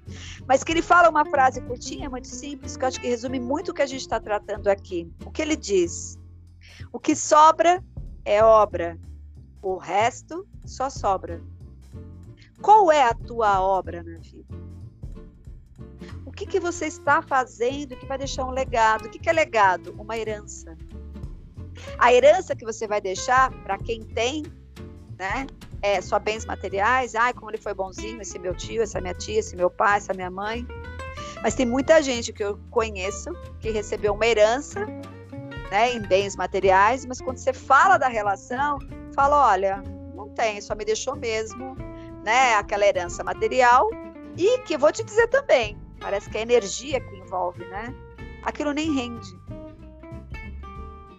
[0.46, 3.72] mas que ele fala uma frase curtinha, muito simples, que eu acho que resume muito
[3.72, 5.10] o que a gente está tratando aqui.
[5.26, 6.20] O que ele diz?
[6.92, 7.82] O que sobra
[8.26, 9.00] é obra,
[9.62, 11.42] o resto só sobra.
[12.62, 14.56] Qual é a tua obra na vida?
[16.26, 19.06] O que, que você está fazendo que vai deixar um legado?
[19.06, 19.96] O que, que é legado?
[19.98, 20.78] Uma herança.
[21.98, 24.44] A herança que você vai deixar para quem tem,
[25.18, 25.48] né?
[25.82, 27.16] É só bens materiais.
[27.16, 30.14] Ai, como ele foi bonzinho, esse meu tio, essa minha tia, esse meu pai, essa
[30.14, 30.68] minha mãe.
[31.42, 34.86] Mas tem muita gente que eu conheço que recebeu uma herança,
[35.70, 38.80] né, em bens materiais, mas quando você fala da relação,
[39.14, 39.84] fala, olha,
[40.16, 41.76] não tem, só me deixou mesmo
[42.26, 43.88] né, aquela herança material
[44.36, 47.94] e que vou te dizer também, parece que a energia que envolve, né?
[48.44, 49.30] Aquilo nem rende.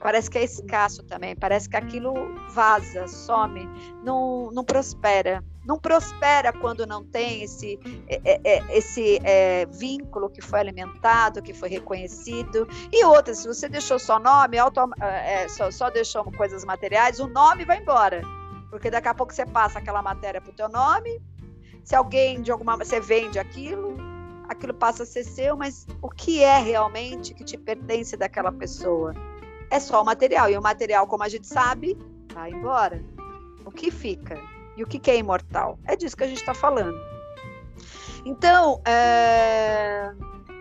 [0.01, 2.13] Parece que é escasso também, parece que aquilo
[2.51, 3.69] vaza, some,
[4.05, 5.43] não, não prospera.
[5.65, 11.43] Não prospera quando não tem esse, é, é, é, esse é, vínculo que foi alimentado,
[11.43, 12.69] que foi reconhecido.
[12.93, 17.27] E outra, se você deixou só nome, auto, é, só, só deixou coisas materiais, o
[17.27, 18.23] nome vai embora
[18.71, 21.23] porque daqui a pouco você passa aquela matéria para o teu nome,
[21.85, 23.97] se alguém de alguma você vende aquilo,
[24.49, 29.15] aquilo passa a ser seu, mas o que é realmente que te pertence daquela pessoa?
[29.71, 31.97] É só o material, e o material, como a gente sabe,
[32.33, 33.03] vai embora.
[33.65, 34.39] O que fica?
[34.77, 35.79] E o que é imortal?
[35.85, 36.97] É disso que a gente está falando.
[38.25, 40.13] Então, é...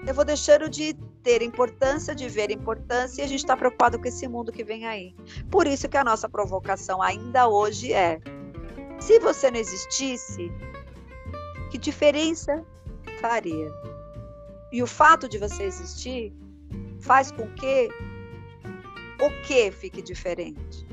[0.07, 4.07] eu vou deixando de ter importância, de ver importância, e a gente está preocupado com
[4.07, 5.15] esse mundo que vem aí.
[5.49, 8.21] Por isso que a nossa provocação ainda hoje é:
[8.99, 10.51] se você não existisse,
[11.71, 12.63] que diferença
[13.19, 13.71] faria?
[14.71, 16.33] E o fato de você existir
[16.99, 17.89] faz com que
[19.19, 20.85] o que fique diferente?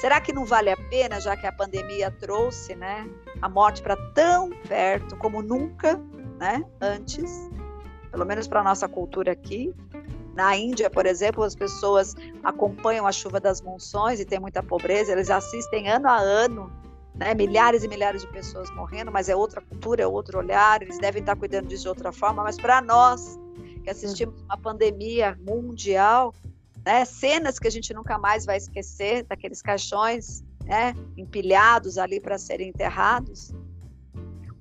[0.00, 3.08] Será que não vale a pena, já que a pandemia trouxe, né,
[3.40, 5.96] a morte para tão perto como nunca,
[6.40, 7.48] né, antes?
[8.12, 9.74] Pelo menos para a nossa cultura aqui,
[10.34, 15.12] Na Índia, por exemplo, as pessoas acompanham a chuva das monções e tem muita pobreza,
[15.12, 16.72] eles assistem ano a ano,
[17.14, 20.98] né, milhares e milhares de pessoas morrendo, mas é outra cultura, é outro olhar, eles
[20.98, 23.38] devem estar cuidando disso de outra forma, mas para nós
[23.84, 26.34] que assistimos uma pandemia mundial,
[26.84, 32.38] né, cenas que a gente nunca mais vai esquecer, daqueles caixões né, empilhados ali para
[32.38, 33.52] serem enterrados,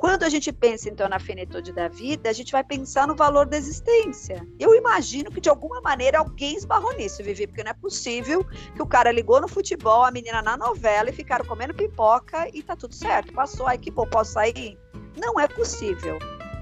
[0.02, 3.46] quando a gente pensa, então, na finitude da vida, a gente vai pensar no valor
[3.46, 4.44] da existência.
[4.60, 8.44] Eu imagino que, de alguma maneira, alguém esbarrou nisso, Vivi, porque não é possível
[8.74, 12.64] que o cara ligou no futebol, a menina na novela e ficaram comendo pipoca e
[12.64, 13.32] tá tudo certo.
[13.32, 14.76] Passou, ai que bom, posso sair?
[15.16, 16.18] Não é possível.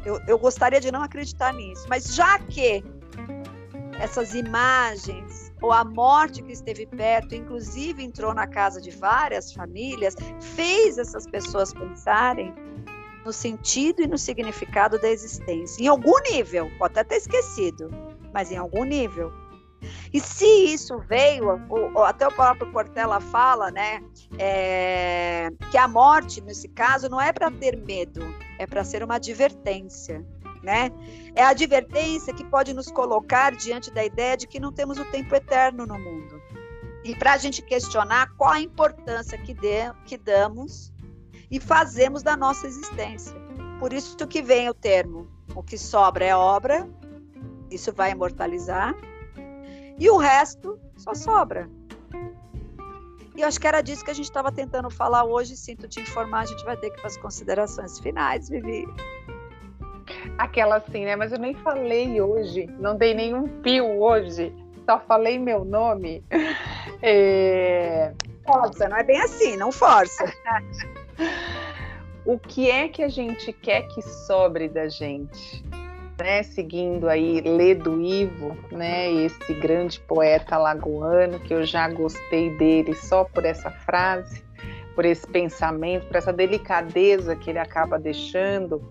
[0.06, 1.86] Eu, eu gostaria de não acreditar nisso.
[1.88, 2.84] Mas já que
[4.02, 10.14] essas imagens ou a morte que esteve perto, inclusive entrou na casa de várias famílias,
[10.42, 12.54] fez essas pessoas pensarem
[13.26, 15.84] no sentido e no significado da existência.
[15.84, 17.90] Em algum nível, pode até ter esquecido,
[18.34, 19.32] mas em algum nível.
[20.14, 21.62] E se isso veio,
[22.06, 24.04] até o próprio Cortella fala, né,
[24.38, 28.22] é, que a morte, nesse caso, não é para ter medo,
[28.58, 30.26] é para ser uma advertência.
[30.62, 30.92] Né?
[31.36, 35.06] É a advertência que pode nos colocar diante da ideia de que não temos o
[35.06, 36.42] tempo eterno no mundo.
[37.04, 40.92] E para a gente questionar qual a importância que, de, que damos
[41.50, 43.36] e fazemos da nossa existência.
[43.80, 46.88] Por isso que vem o termo: o que sobra é obra,
[47.72, 48.96] isso vai imortalizar,
[49.98, 51.70] e o resto só sobra.
[53.36, 55.56] E eu acho que era disso que a gente estava tentando falar hoje.
[55.56, 58.86] Sinto te informar, a gente vai ter que fazer considerações finais, Vivi.
[60.38, 61.16] Aquela assim, né?
[61.16, 64.54] Mas eu nem falei hoje, não dei nenhum pio hoje,
[64.86, 66.24] só falei meu nome.
[67.02, 68.14] É...
[68.46, 70.26] Força, não é bem assim, não força.
[72.26, 75.64] o que é que a gente quer que sobre da gente?
[76.20, 82.94] Né, seguindo aí Ledo Ivo, né, esse grande poeta lagoano, que eu já gostei dele
[82.94, 84.44] só por essa frase,
[84.96, 88.82] por esse pensamento, por essa delicadeza que ele acaba deixando.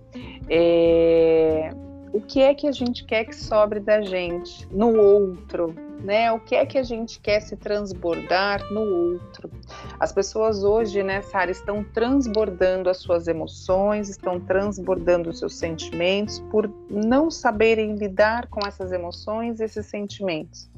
[0.49, 1.71] É,
[2.15, 6.31] o que é que a gente quer que sobre da gente no outro, né?
[6.33, 9.51] O que é que a gente quer se transbordar no outro?
[9.99, 16.41] As pessoas hoje, né, Sara, estão transbordando as suas emoções, estão transbordando os seus sentimentos
[16.51, 20.71] por não saberem lidar com essas emoções, esses sentimentos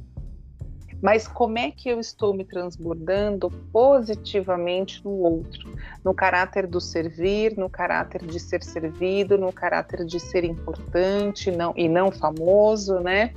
[1.02, 5.74] mas como é que eu estou me transbordando positivamente no outro,
[6.04, 11.72] no caráter do servir, no caráter de ser servido, no caráter de ser importante não,
[11.76, 13.32] e não famoso, né?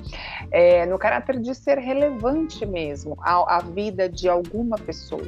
[0.51, 5.23] É, no caráter de ser relevante mesmo à, à vida de alguma pessoa.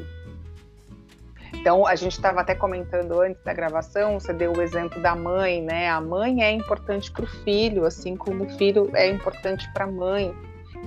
[1.53, 5.61] Então, a gente estava até comentando antes da gravação, você deu o exemplo da mãe,
[5.61, 5.89] né?
[5.89, 9.91] A mãe é importante para o filho, assim como o filho é importante para a
[9.91, 10.31] mãe.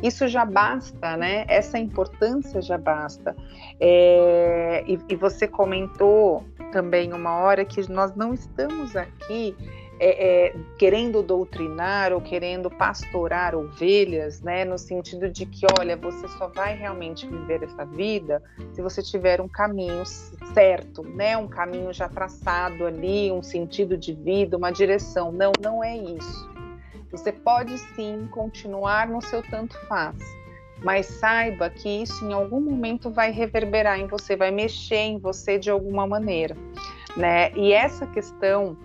[0.03, 1.45] Isso já basta, né?
[1.49, 3.37] Essa importância já basta.
[3.81, 9.57] É, e, e, você comentou também uma hora que nós não estamos aqui
[10.01, 14.65] é, é, querendo doutrinar ou querendo pastorar ovelhas, né?
[14.65, 18.41] No sentido de que, olha, você só vai realmente viver essa vida
[18.73, 20.05] se você tiver um caminho
[20.55, 21.37] certo, né?
[21.37, 25.33] Um caminho já traçado ali, um sentido de vida, uma direção.
[25.33, 26.49] Não, não é isso.
[27.11, 30.17] Você pode sim continuar no seu tanto faz,
[30.85, 35.59] mas saiba que isso em algum momento vai reverberar em você, vai mexer em você
[35.59, 36.57] de alguma maneira,
[37.17, 37.51] né?
[37.53, 38.77] E essa questão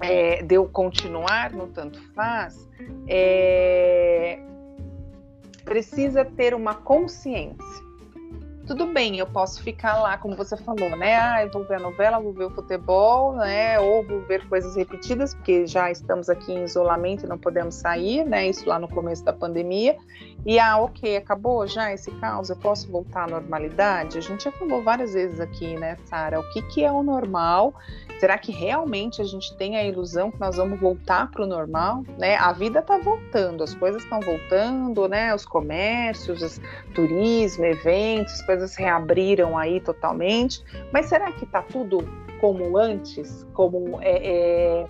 [0.00, 2.68] é, de eu continuar no tanto faz
[3.08, 4.40] é,
[5.64, 7.91] precisa ter uma consciência
[8.66, 11.16] tudo bem, eu posso ficar lá, como você falou, né?
[11.16, 13.78] Ah, eu vou ver a novela, vou ver o futebol, né?
[13.80, 18.24] Ou vou ver coisas repetidas, porque já estamos aqui em isolamento e não podemos sair,
[18.24, 18.48] né?
[18.48, 19.96] Isso lá no começo da pandemia.
[20.44, 24.18] E ah, ok, acabou já esse caos, eu posso voltar à normalidade?
[24.18, 26.40] A gente já falou várias vezes aqui, né, Sara?
[26.40, 27.74] O que, que é o normal?
[28.22, 32.04] Será que realmente a gente tem a ilusão que nós vamos voltar para o normal?
[32.16, 32.36] Né?
[32.36, 35.34] A vida está voltando, as coisas estão voltando, né?
[35.34, 36.60] Os comércios,
[36.94, 40.62] turismo, eventos, coisas reabriram aí totalmente.
[40.92, 42.06] Mas será que está tudo
[42.40, 43.46] como antes?
[43.54, 44.86] Como é, é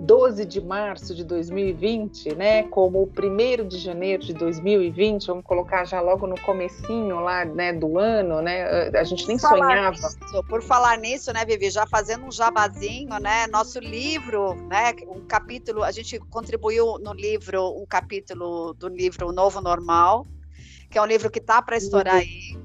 [0.00, 5.84] 12 de março de 2020, né, como o 1 de janeiro de 2020, vamos colocar
[5.84, 9.90] já logo no comecinho lá, né, do ano, né, a gente nem sonhava.
[9.90, 15.20] Nisso, por falar nisso, né, Vivi, já fazendo um jabazinho, né, nosso livro, né, um
[15.26, 20.24] capítulo, a gente contribuiu no livro, um capítulo do livro Novo Normal,
[20.90, 22.56] que é um livro que tá para estourar aí,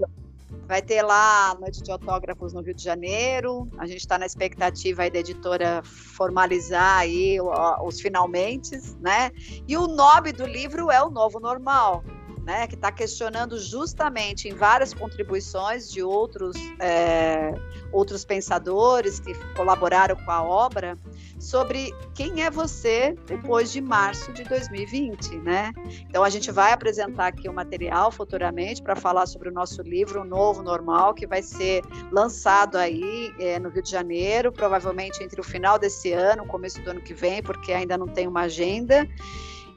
[0.70, 3.67] Vai ter lá a noite de autógrafos no Rio de Janeiro.
[3.80, 7.39] A gente está na expectativa aí da editora formalizar aí
[7.82, 9.32] os finalmente, né?
[9.67, 12.03] E o nome do livro é o Novo Normal.
[12.43, 17.53] Né, que está questionando justamente em várias contribuições de outros, é,
[17.91, 20.97] outros pensadores que colaboraram com a obra,
[21.39, 25.71] sobre quem é você depois de março de 2020, né?
[26.01, 30.21] Então a gente vai apresentar aqui o material futuramente para falar sobre o nosso livro
[30.21, 31.81] o Novo Normal, que vai ser
[32.11, 36.89] lançado aí é, no Rio de Janeiro, provavelmente entre o final desse ano, começo do
[36.89, 39.07] ano que vem, porque ainda não tem uma agenda.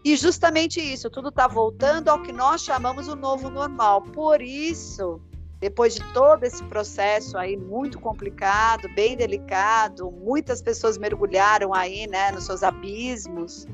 [0.04, 4.02] E justamente isso, tudo está voltando ao que nós chamamos o novo normal.
[4.02, 5.20] Por isso,
[5.60, 12.32] depois de todo esse processo aí muito complicado, bem delicado, muitas pessoas mergulharam aí, né,
[12.32, 13.68] nos seus abismos,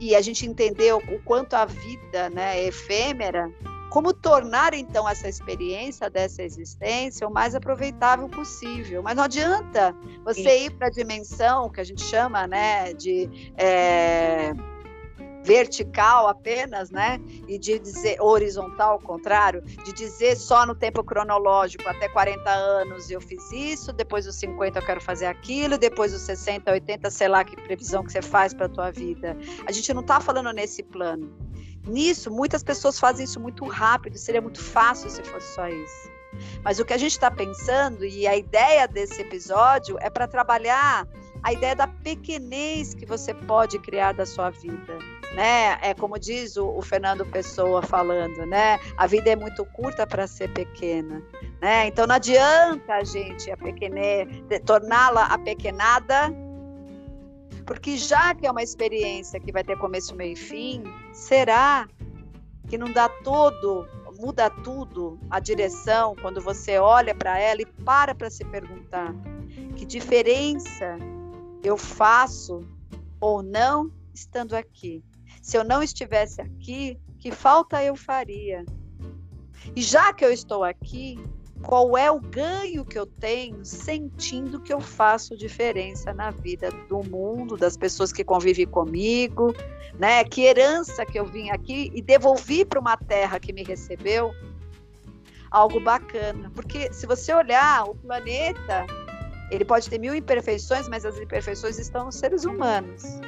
[0.00, 3.48] e a gente entendeu o quanto a vida, né, é efêmera,
[3.88, 9.00] como tornar então essa experiência dessa existência o mais aproveitável possível.
[9.00, 9.94] Mas não adianta
[10.24, 14.52] você ir para a dimensão que a gente chama, né, de é
[15.46, 17.20] vertical apenas, né?
[17.46, 23.08] E de dizer horizontal, ao contrário, de dizer só no tempo cronológico, até 40 anos
[23.10, 27.28] eu fiz isso, depois dos 50 eu quero fazer aquilo, depois dos 60, 80, sei
[27.28, 29.36] lá que previsão que você faz para a tua vida.
[29.66, 31.32] A gente não está falando nesse plano.
[31.86, 36.10] Nisso, muitas pessoas fazem isso muito rápido, seria muito fácil se fosse só isso.
[36.64, 41.06] Mas o que a gente está pensando, e a ideia desse episódio, é para trabalhar
[41.44, 44.98] a ideia da pequenez que você pode criar da sua vida
[45.36, 45.78] né?
[45.82, 48.80] É como diz o, o, Fernando Pessoa falando, né?
[48.96, 51.22] A vida é muito curta para ser pequena,
[51.60, 51.86] né?
[51.86, 53.56] Então não adianta a gente a
[54.64, 56.32] torná-la apequenada,
[57.66, 60.82] porque já que é uma experiência que vai ter começo, meio e fim,
[61.12, 61.86] será
[62.66, 63.86] que não dá todo,
[64.18, 69.14] muda tudo a direção quando você olha para ela e para para se perguntar
[69.76, 70.96] que diferença
[71.62, 72.66] eu faço
[73.20, 75.04] ou não estando aqui?
[75.46, 78.64] Se eu não estivesse aqui, que falta eu faria?
[79.76, 81.20] E já que eu estou aqui,
[81.62, 87.00] qual é o ganho que eu tenho sentindo que eu faço diferença na vida do
[87.04, 89.54] mundo, das pessoas que convivem comigo,
[89.96, 90.24] né?
[90.24, 94.32] Que herança que eu vim aqui e devolvi para uma terra que me recebeu?
[95.48, 98.84] Algo bacana, porque se você olhar o planeta,
[99.52, 103.20] ele pode ter mil imperfeições, mas as imperfeições estão nos seres humanos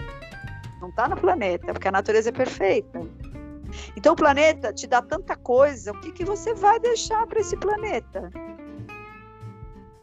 [0.81, 3.01] não está no planeta, porque a natureza é perfeita.
[3.97, 7.57] Então o planeta te dá tanta coisa, o que, que você vai deixar para esse
[7.57, 8.31] planeta?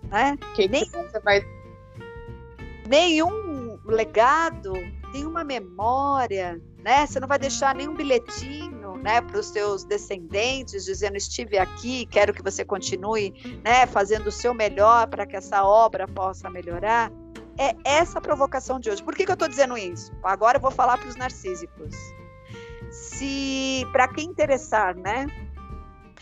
[0.03, 0.37] Né?
[0.55, 1.41] Que Nem, que você vai...
[2.87, 4.73] Nenhum legado,
[5.11, 7.05] nenhuma memória, né?
[7.05, 12.33] Você não vai deixar nenhum bilhetinho, né, para os seus descendentes, dizendo estive aqui, quero
[12.33, 17.11] que você continue, né, fazendo o seu melhor para que essa obra possa melhorar
[17.57, 19.03] é essa provocação de hoje.
[19.03, 20.11] Por que, que eu estou dizendo isso?
[20.23, 21.95] Agora eu vou falar para os narcísicos.
[22.91, 25.27] Se, para quem interessar, né?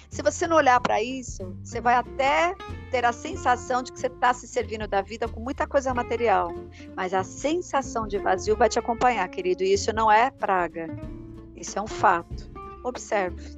[0.10, 2.56] Se você não olhar para isso, você vai até
[2.92, 6.54] ter a sensação de que você está se servindo da vida com muita coisa material.
[6.96, 9.64] Mas a sensação de vazio vai te acompanhar, querido.
[9.64, 10.88] E isso não é praga.
[11.56, 12.52] Isso é um fato.
[12.84, 13.58] Observe.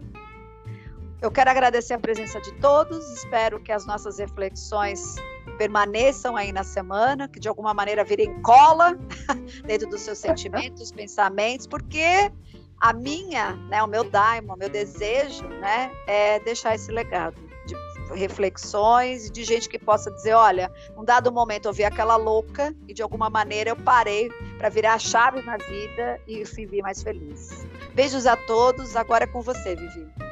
[1.22, 3.06] Eu quero agradecer a presença de todos.
[3.12, 5.16] Espero que as nossas reflexões
[5.56, 8.98] permaneçam aí na semana, que de alguma maneira virem cola
[9.66, 12.32] dentro dos seus sentimentos, pensamentos, porque
[12.80, 17.36] a minha, né, o meu daimon, o meu desejo, né, é deixar esse legado
[17.66, 17.76] de
[18.14, 22.94] reflexões de gente que possa dizer, olha, num dado momento eu vi aquela louca e
[22.94, 27.66] de alguma maneira eu parei para virar a chave na vida e vivi mais feliz.
[27.94, 30.25] Beijos a todos, agora é com você, Vivi.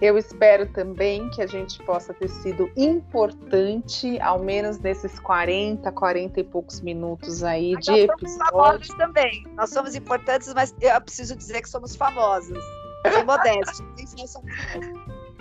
[0.00, 6.40] Eu espero também que a gente possa ter sido importante, ao menos nesses 40, 40
[6.40, 8.28] e poucos minutos aí mas de nós episódio.
[8.28, 9.46] Somos famosos também.
[9.54, 12.64] Nós somos importantes, mas eu preciso dizer que somos famosos.
[13.06, 13.86] Sem modéstia.
[13.96, 14.26] Sem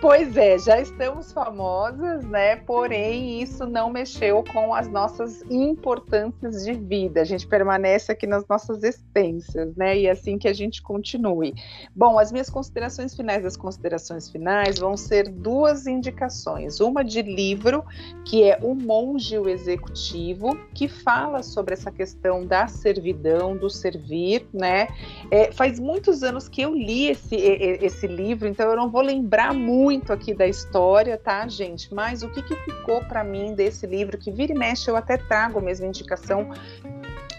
[0.02, 2.56] Pois é, já estamos famosas, né?
[2.56, 7.20] Porém, isso não mexeu com as nossas importâncias de vida.
[7.20, 9.98] A gente permanece aqui nas nossas essências, né?
[10.00, 11.54] E é assim que a gente continue.
[11.94, 16.80] Bom, as minhas considerações finais, as considerações finais vão ser duas indicações.
[16.80, 17.84] Uma de livro,
[18.24, 24.48] que é O Monge o Executivo, que fala sobre essa questão da servidão, do servir,
[24.54, 24.88] né?
[25.30, 29.54] É, faz muitos anos que eu li esse, esse livro, então eu não vou lembrar
[29.54, 31.92] muito muito aqui da história, tá, gente?
[31.92, 35.18] Mas o que, que ficou para mim desse livro, que vira e mexe, eu até
[35.18, 36.48] trago mesmo indicação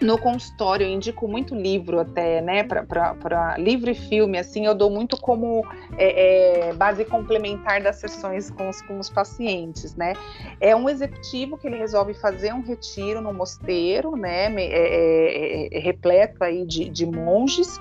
[0.01, 4.88] no consultório eu indico muito livro até, né, para livro e filme, assim, eu dou
[4.88, 5.62] muito como
[5.98, 10.14] é, é, base complementar das sessões com os, com os pacientes, né.
[10.59, 15.76] É um executivo que ele resolve fazer um retiro no mosteiro, né, é, é, é,
[15.76, 17.78] é repleto aí de, de monges,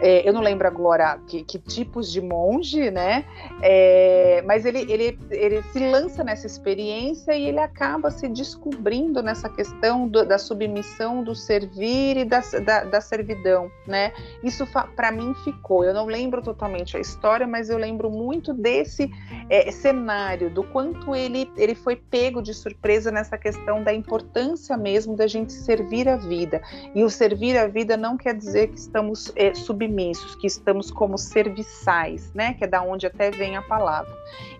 [0.00, 3.24] é, eu não lembro agora que, que tipos de monge, né?
[3.62, 9.48] É, mas ele, ele, ele se lança nessa experiência e ele acaba se descobrindo nessa
[9.48, 14.12] questão do, da submissão, do servir e da, da, da servidão, né?
[14.42, 14.66] Isso
[14.96, 15.84] para mim ficou.
[15.84, 19.10] Eu não lembro totalmente a história, mas eu lembro muito desse
[19.48, 25.16] é, cenário, do quanto ele, ele foi pego de surpresa nessa questão da importância mesmo
[25.16, 26.60] da gente servir a vida.
[26.94, 29.54] E o servir a vida não quer dizer que estamos é,
[29.84, 32.54] submissos, que estamos como serviçais, né?
[32.54, 34.12] Que é da onde até vem a palavra.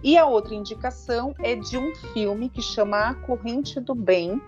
[0.03, 4.41] E a outra indicação é de um filme que chama A Corrente do Bem,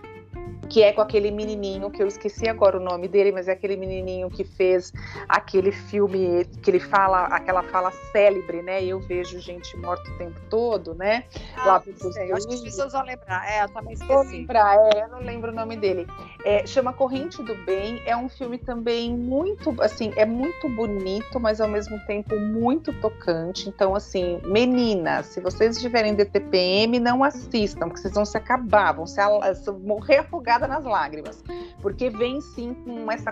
[0.69, 3.75] que é com aquele menininho que eu esqueci agora o nome dele, mas é aquele
[3.75, 4.91] menininho que fez
[5.27, 8.83] aquele filme que ele fala aquela fala célebre, né?
[8.83, 11.23] Eu vejo gente morta o tempo todo, né?
[11.55, 13.49] Ah, Lá sei, acho que as pessoas vão lembrar.
[13.49, 14.13] É, eu também esqueci.
[14.13, 16.07] Vou lembrar, é, eu não lembro o nome dele.
[16.43, 18.01] É, chama Corrente do Bem.
[18.05, 23.69] É um filme também muito, assim, é muito bonito, mas ao mesmo tempo muito tocante.
[23.69, 28.93] Então, assim, meninas, se vocês estiverem de TPM, não assistam, porque vocês vão se acabar,
[28.93, 29.19] vão se
[29.83, 31.43] morrer afogados nas lágrimas,
[31.81, 33.31] porque vem sim com essa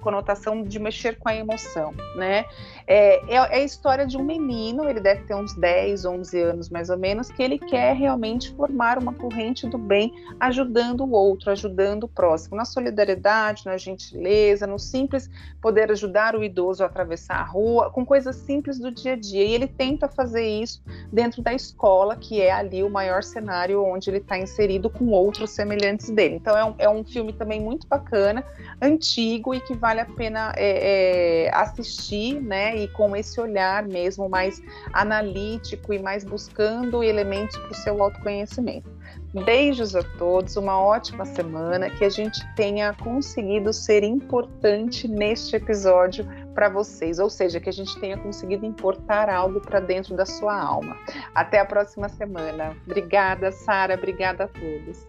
[0.00, 2.44] conotação de mexer com a emoção, né?
[2.86, 6.70] É, é, é, a história de um menino, ele deve ter uns 10, 11 anos
[6.70, 11.50] mais ou menos, que ele quer realmente formar uma corrente do bem, ajudando o outro,
[11.50, 15.28] ajudando o próximo, na solidariedade, na gentileza, no simples
[15.60, 19.44] poder ajudar o idoso a atravessar a rua, com coisas simples do dia a dia.
[19.44, 20.82] E ele tenta fazer isso
[21.12, 25.50] dentro da escola, que é ali o maior cenário onde ele está inserido com outros
[25.50, 26.35] semelhantes dele.
[26.36, 28.44] Então é um, é um filme também muito bacana,
[28.80, 32.76] antigo e que vale a pena é, é, assistir, né?
[32.76, 34.62] E com esse olhar mesmo mais
[34.92, 38.96] analítico e mais buscando elementos para o seu autoconhecimento.
[39.44, 46.26] Beijos a todos, uma ótima semana, que a gente tenha conseguido ser importante neste episódio
[46.54, 50.58] para vocês, ou seja, que a gente tenha conseguido importar algo para dentro da sua
[50.58, 50.96] alma.
[51.34, 52.74] Até a próxima semana.
[52.86, 55.06] Obrigada, Sara, obrigada a todos.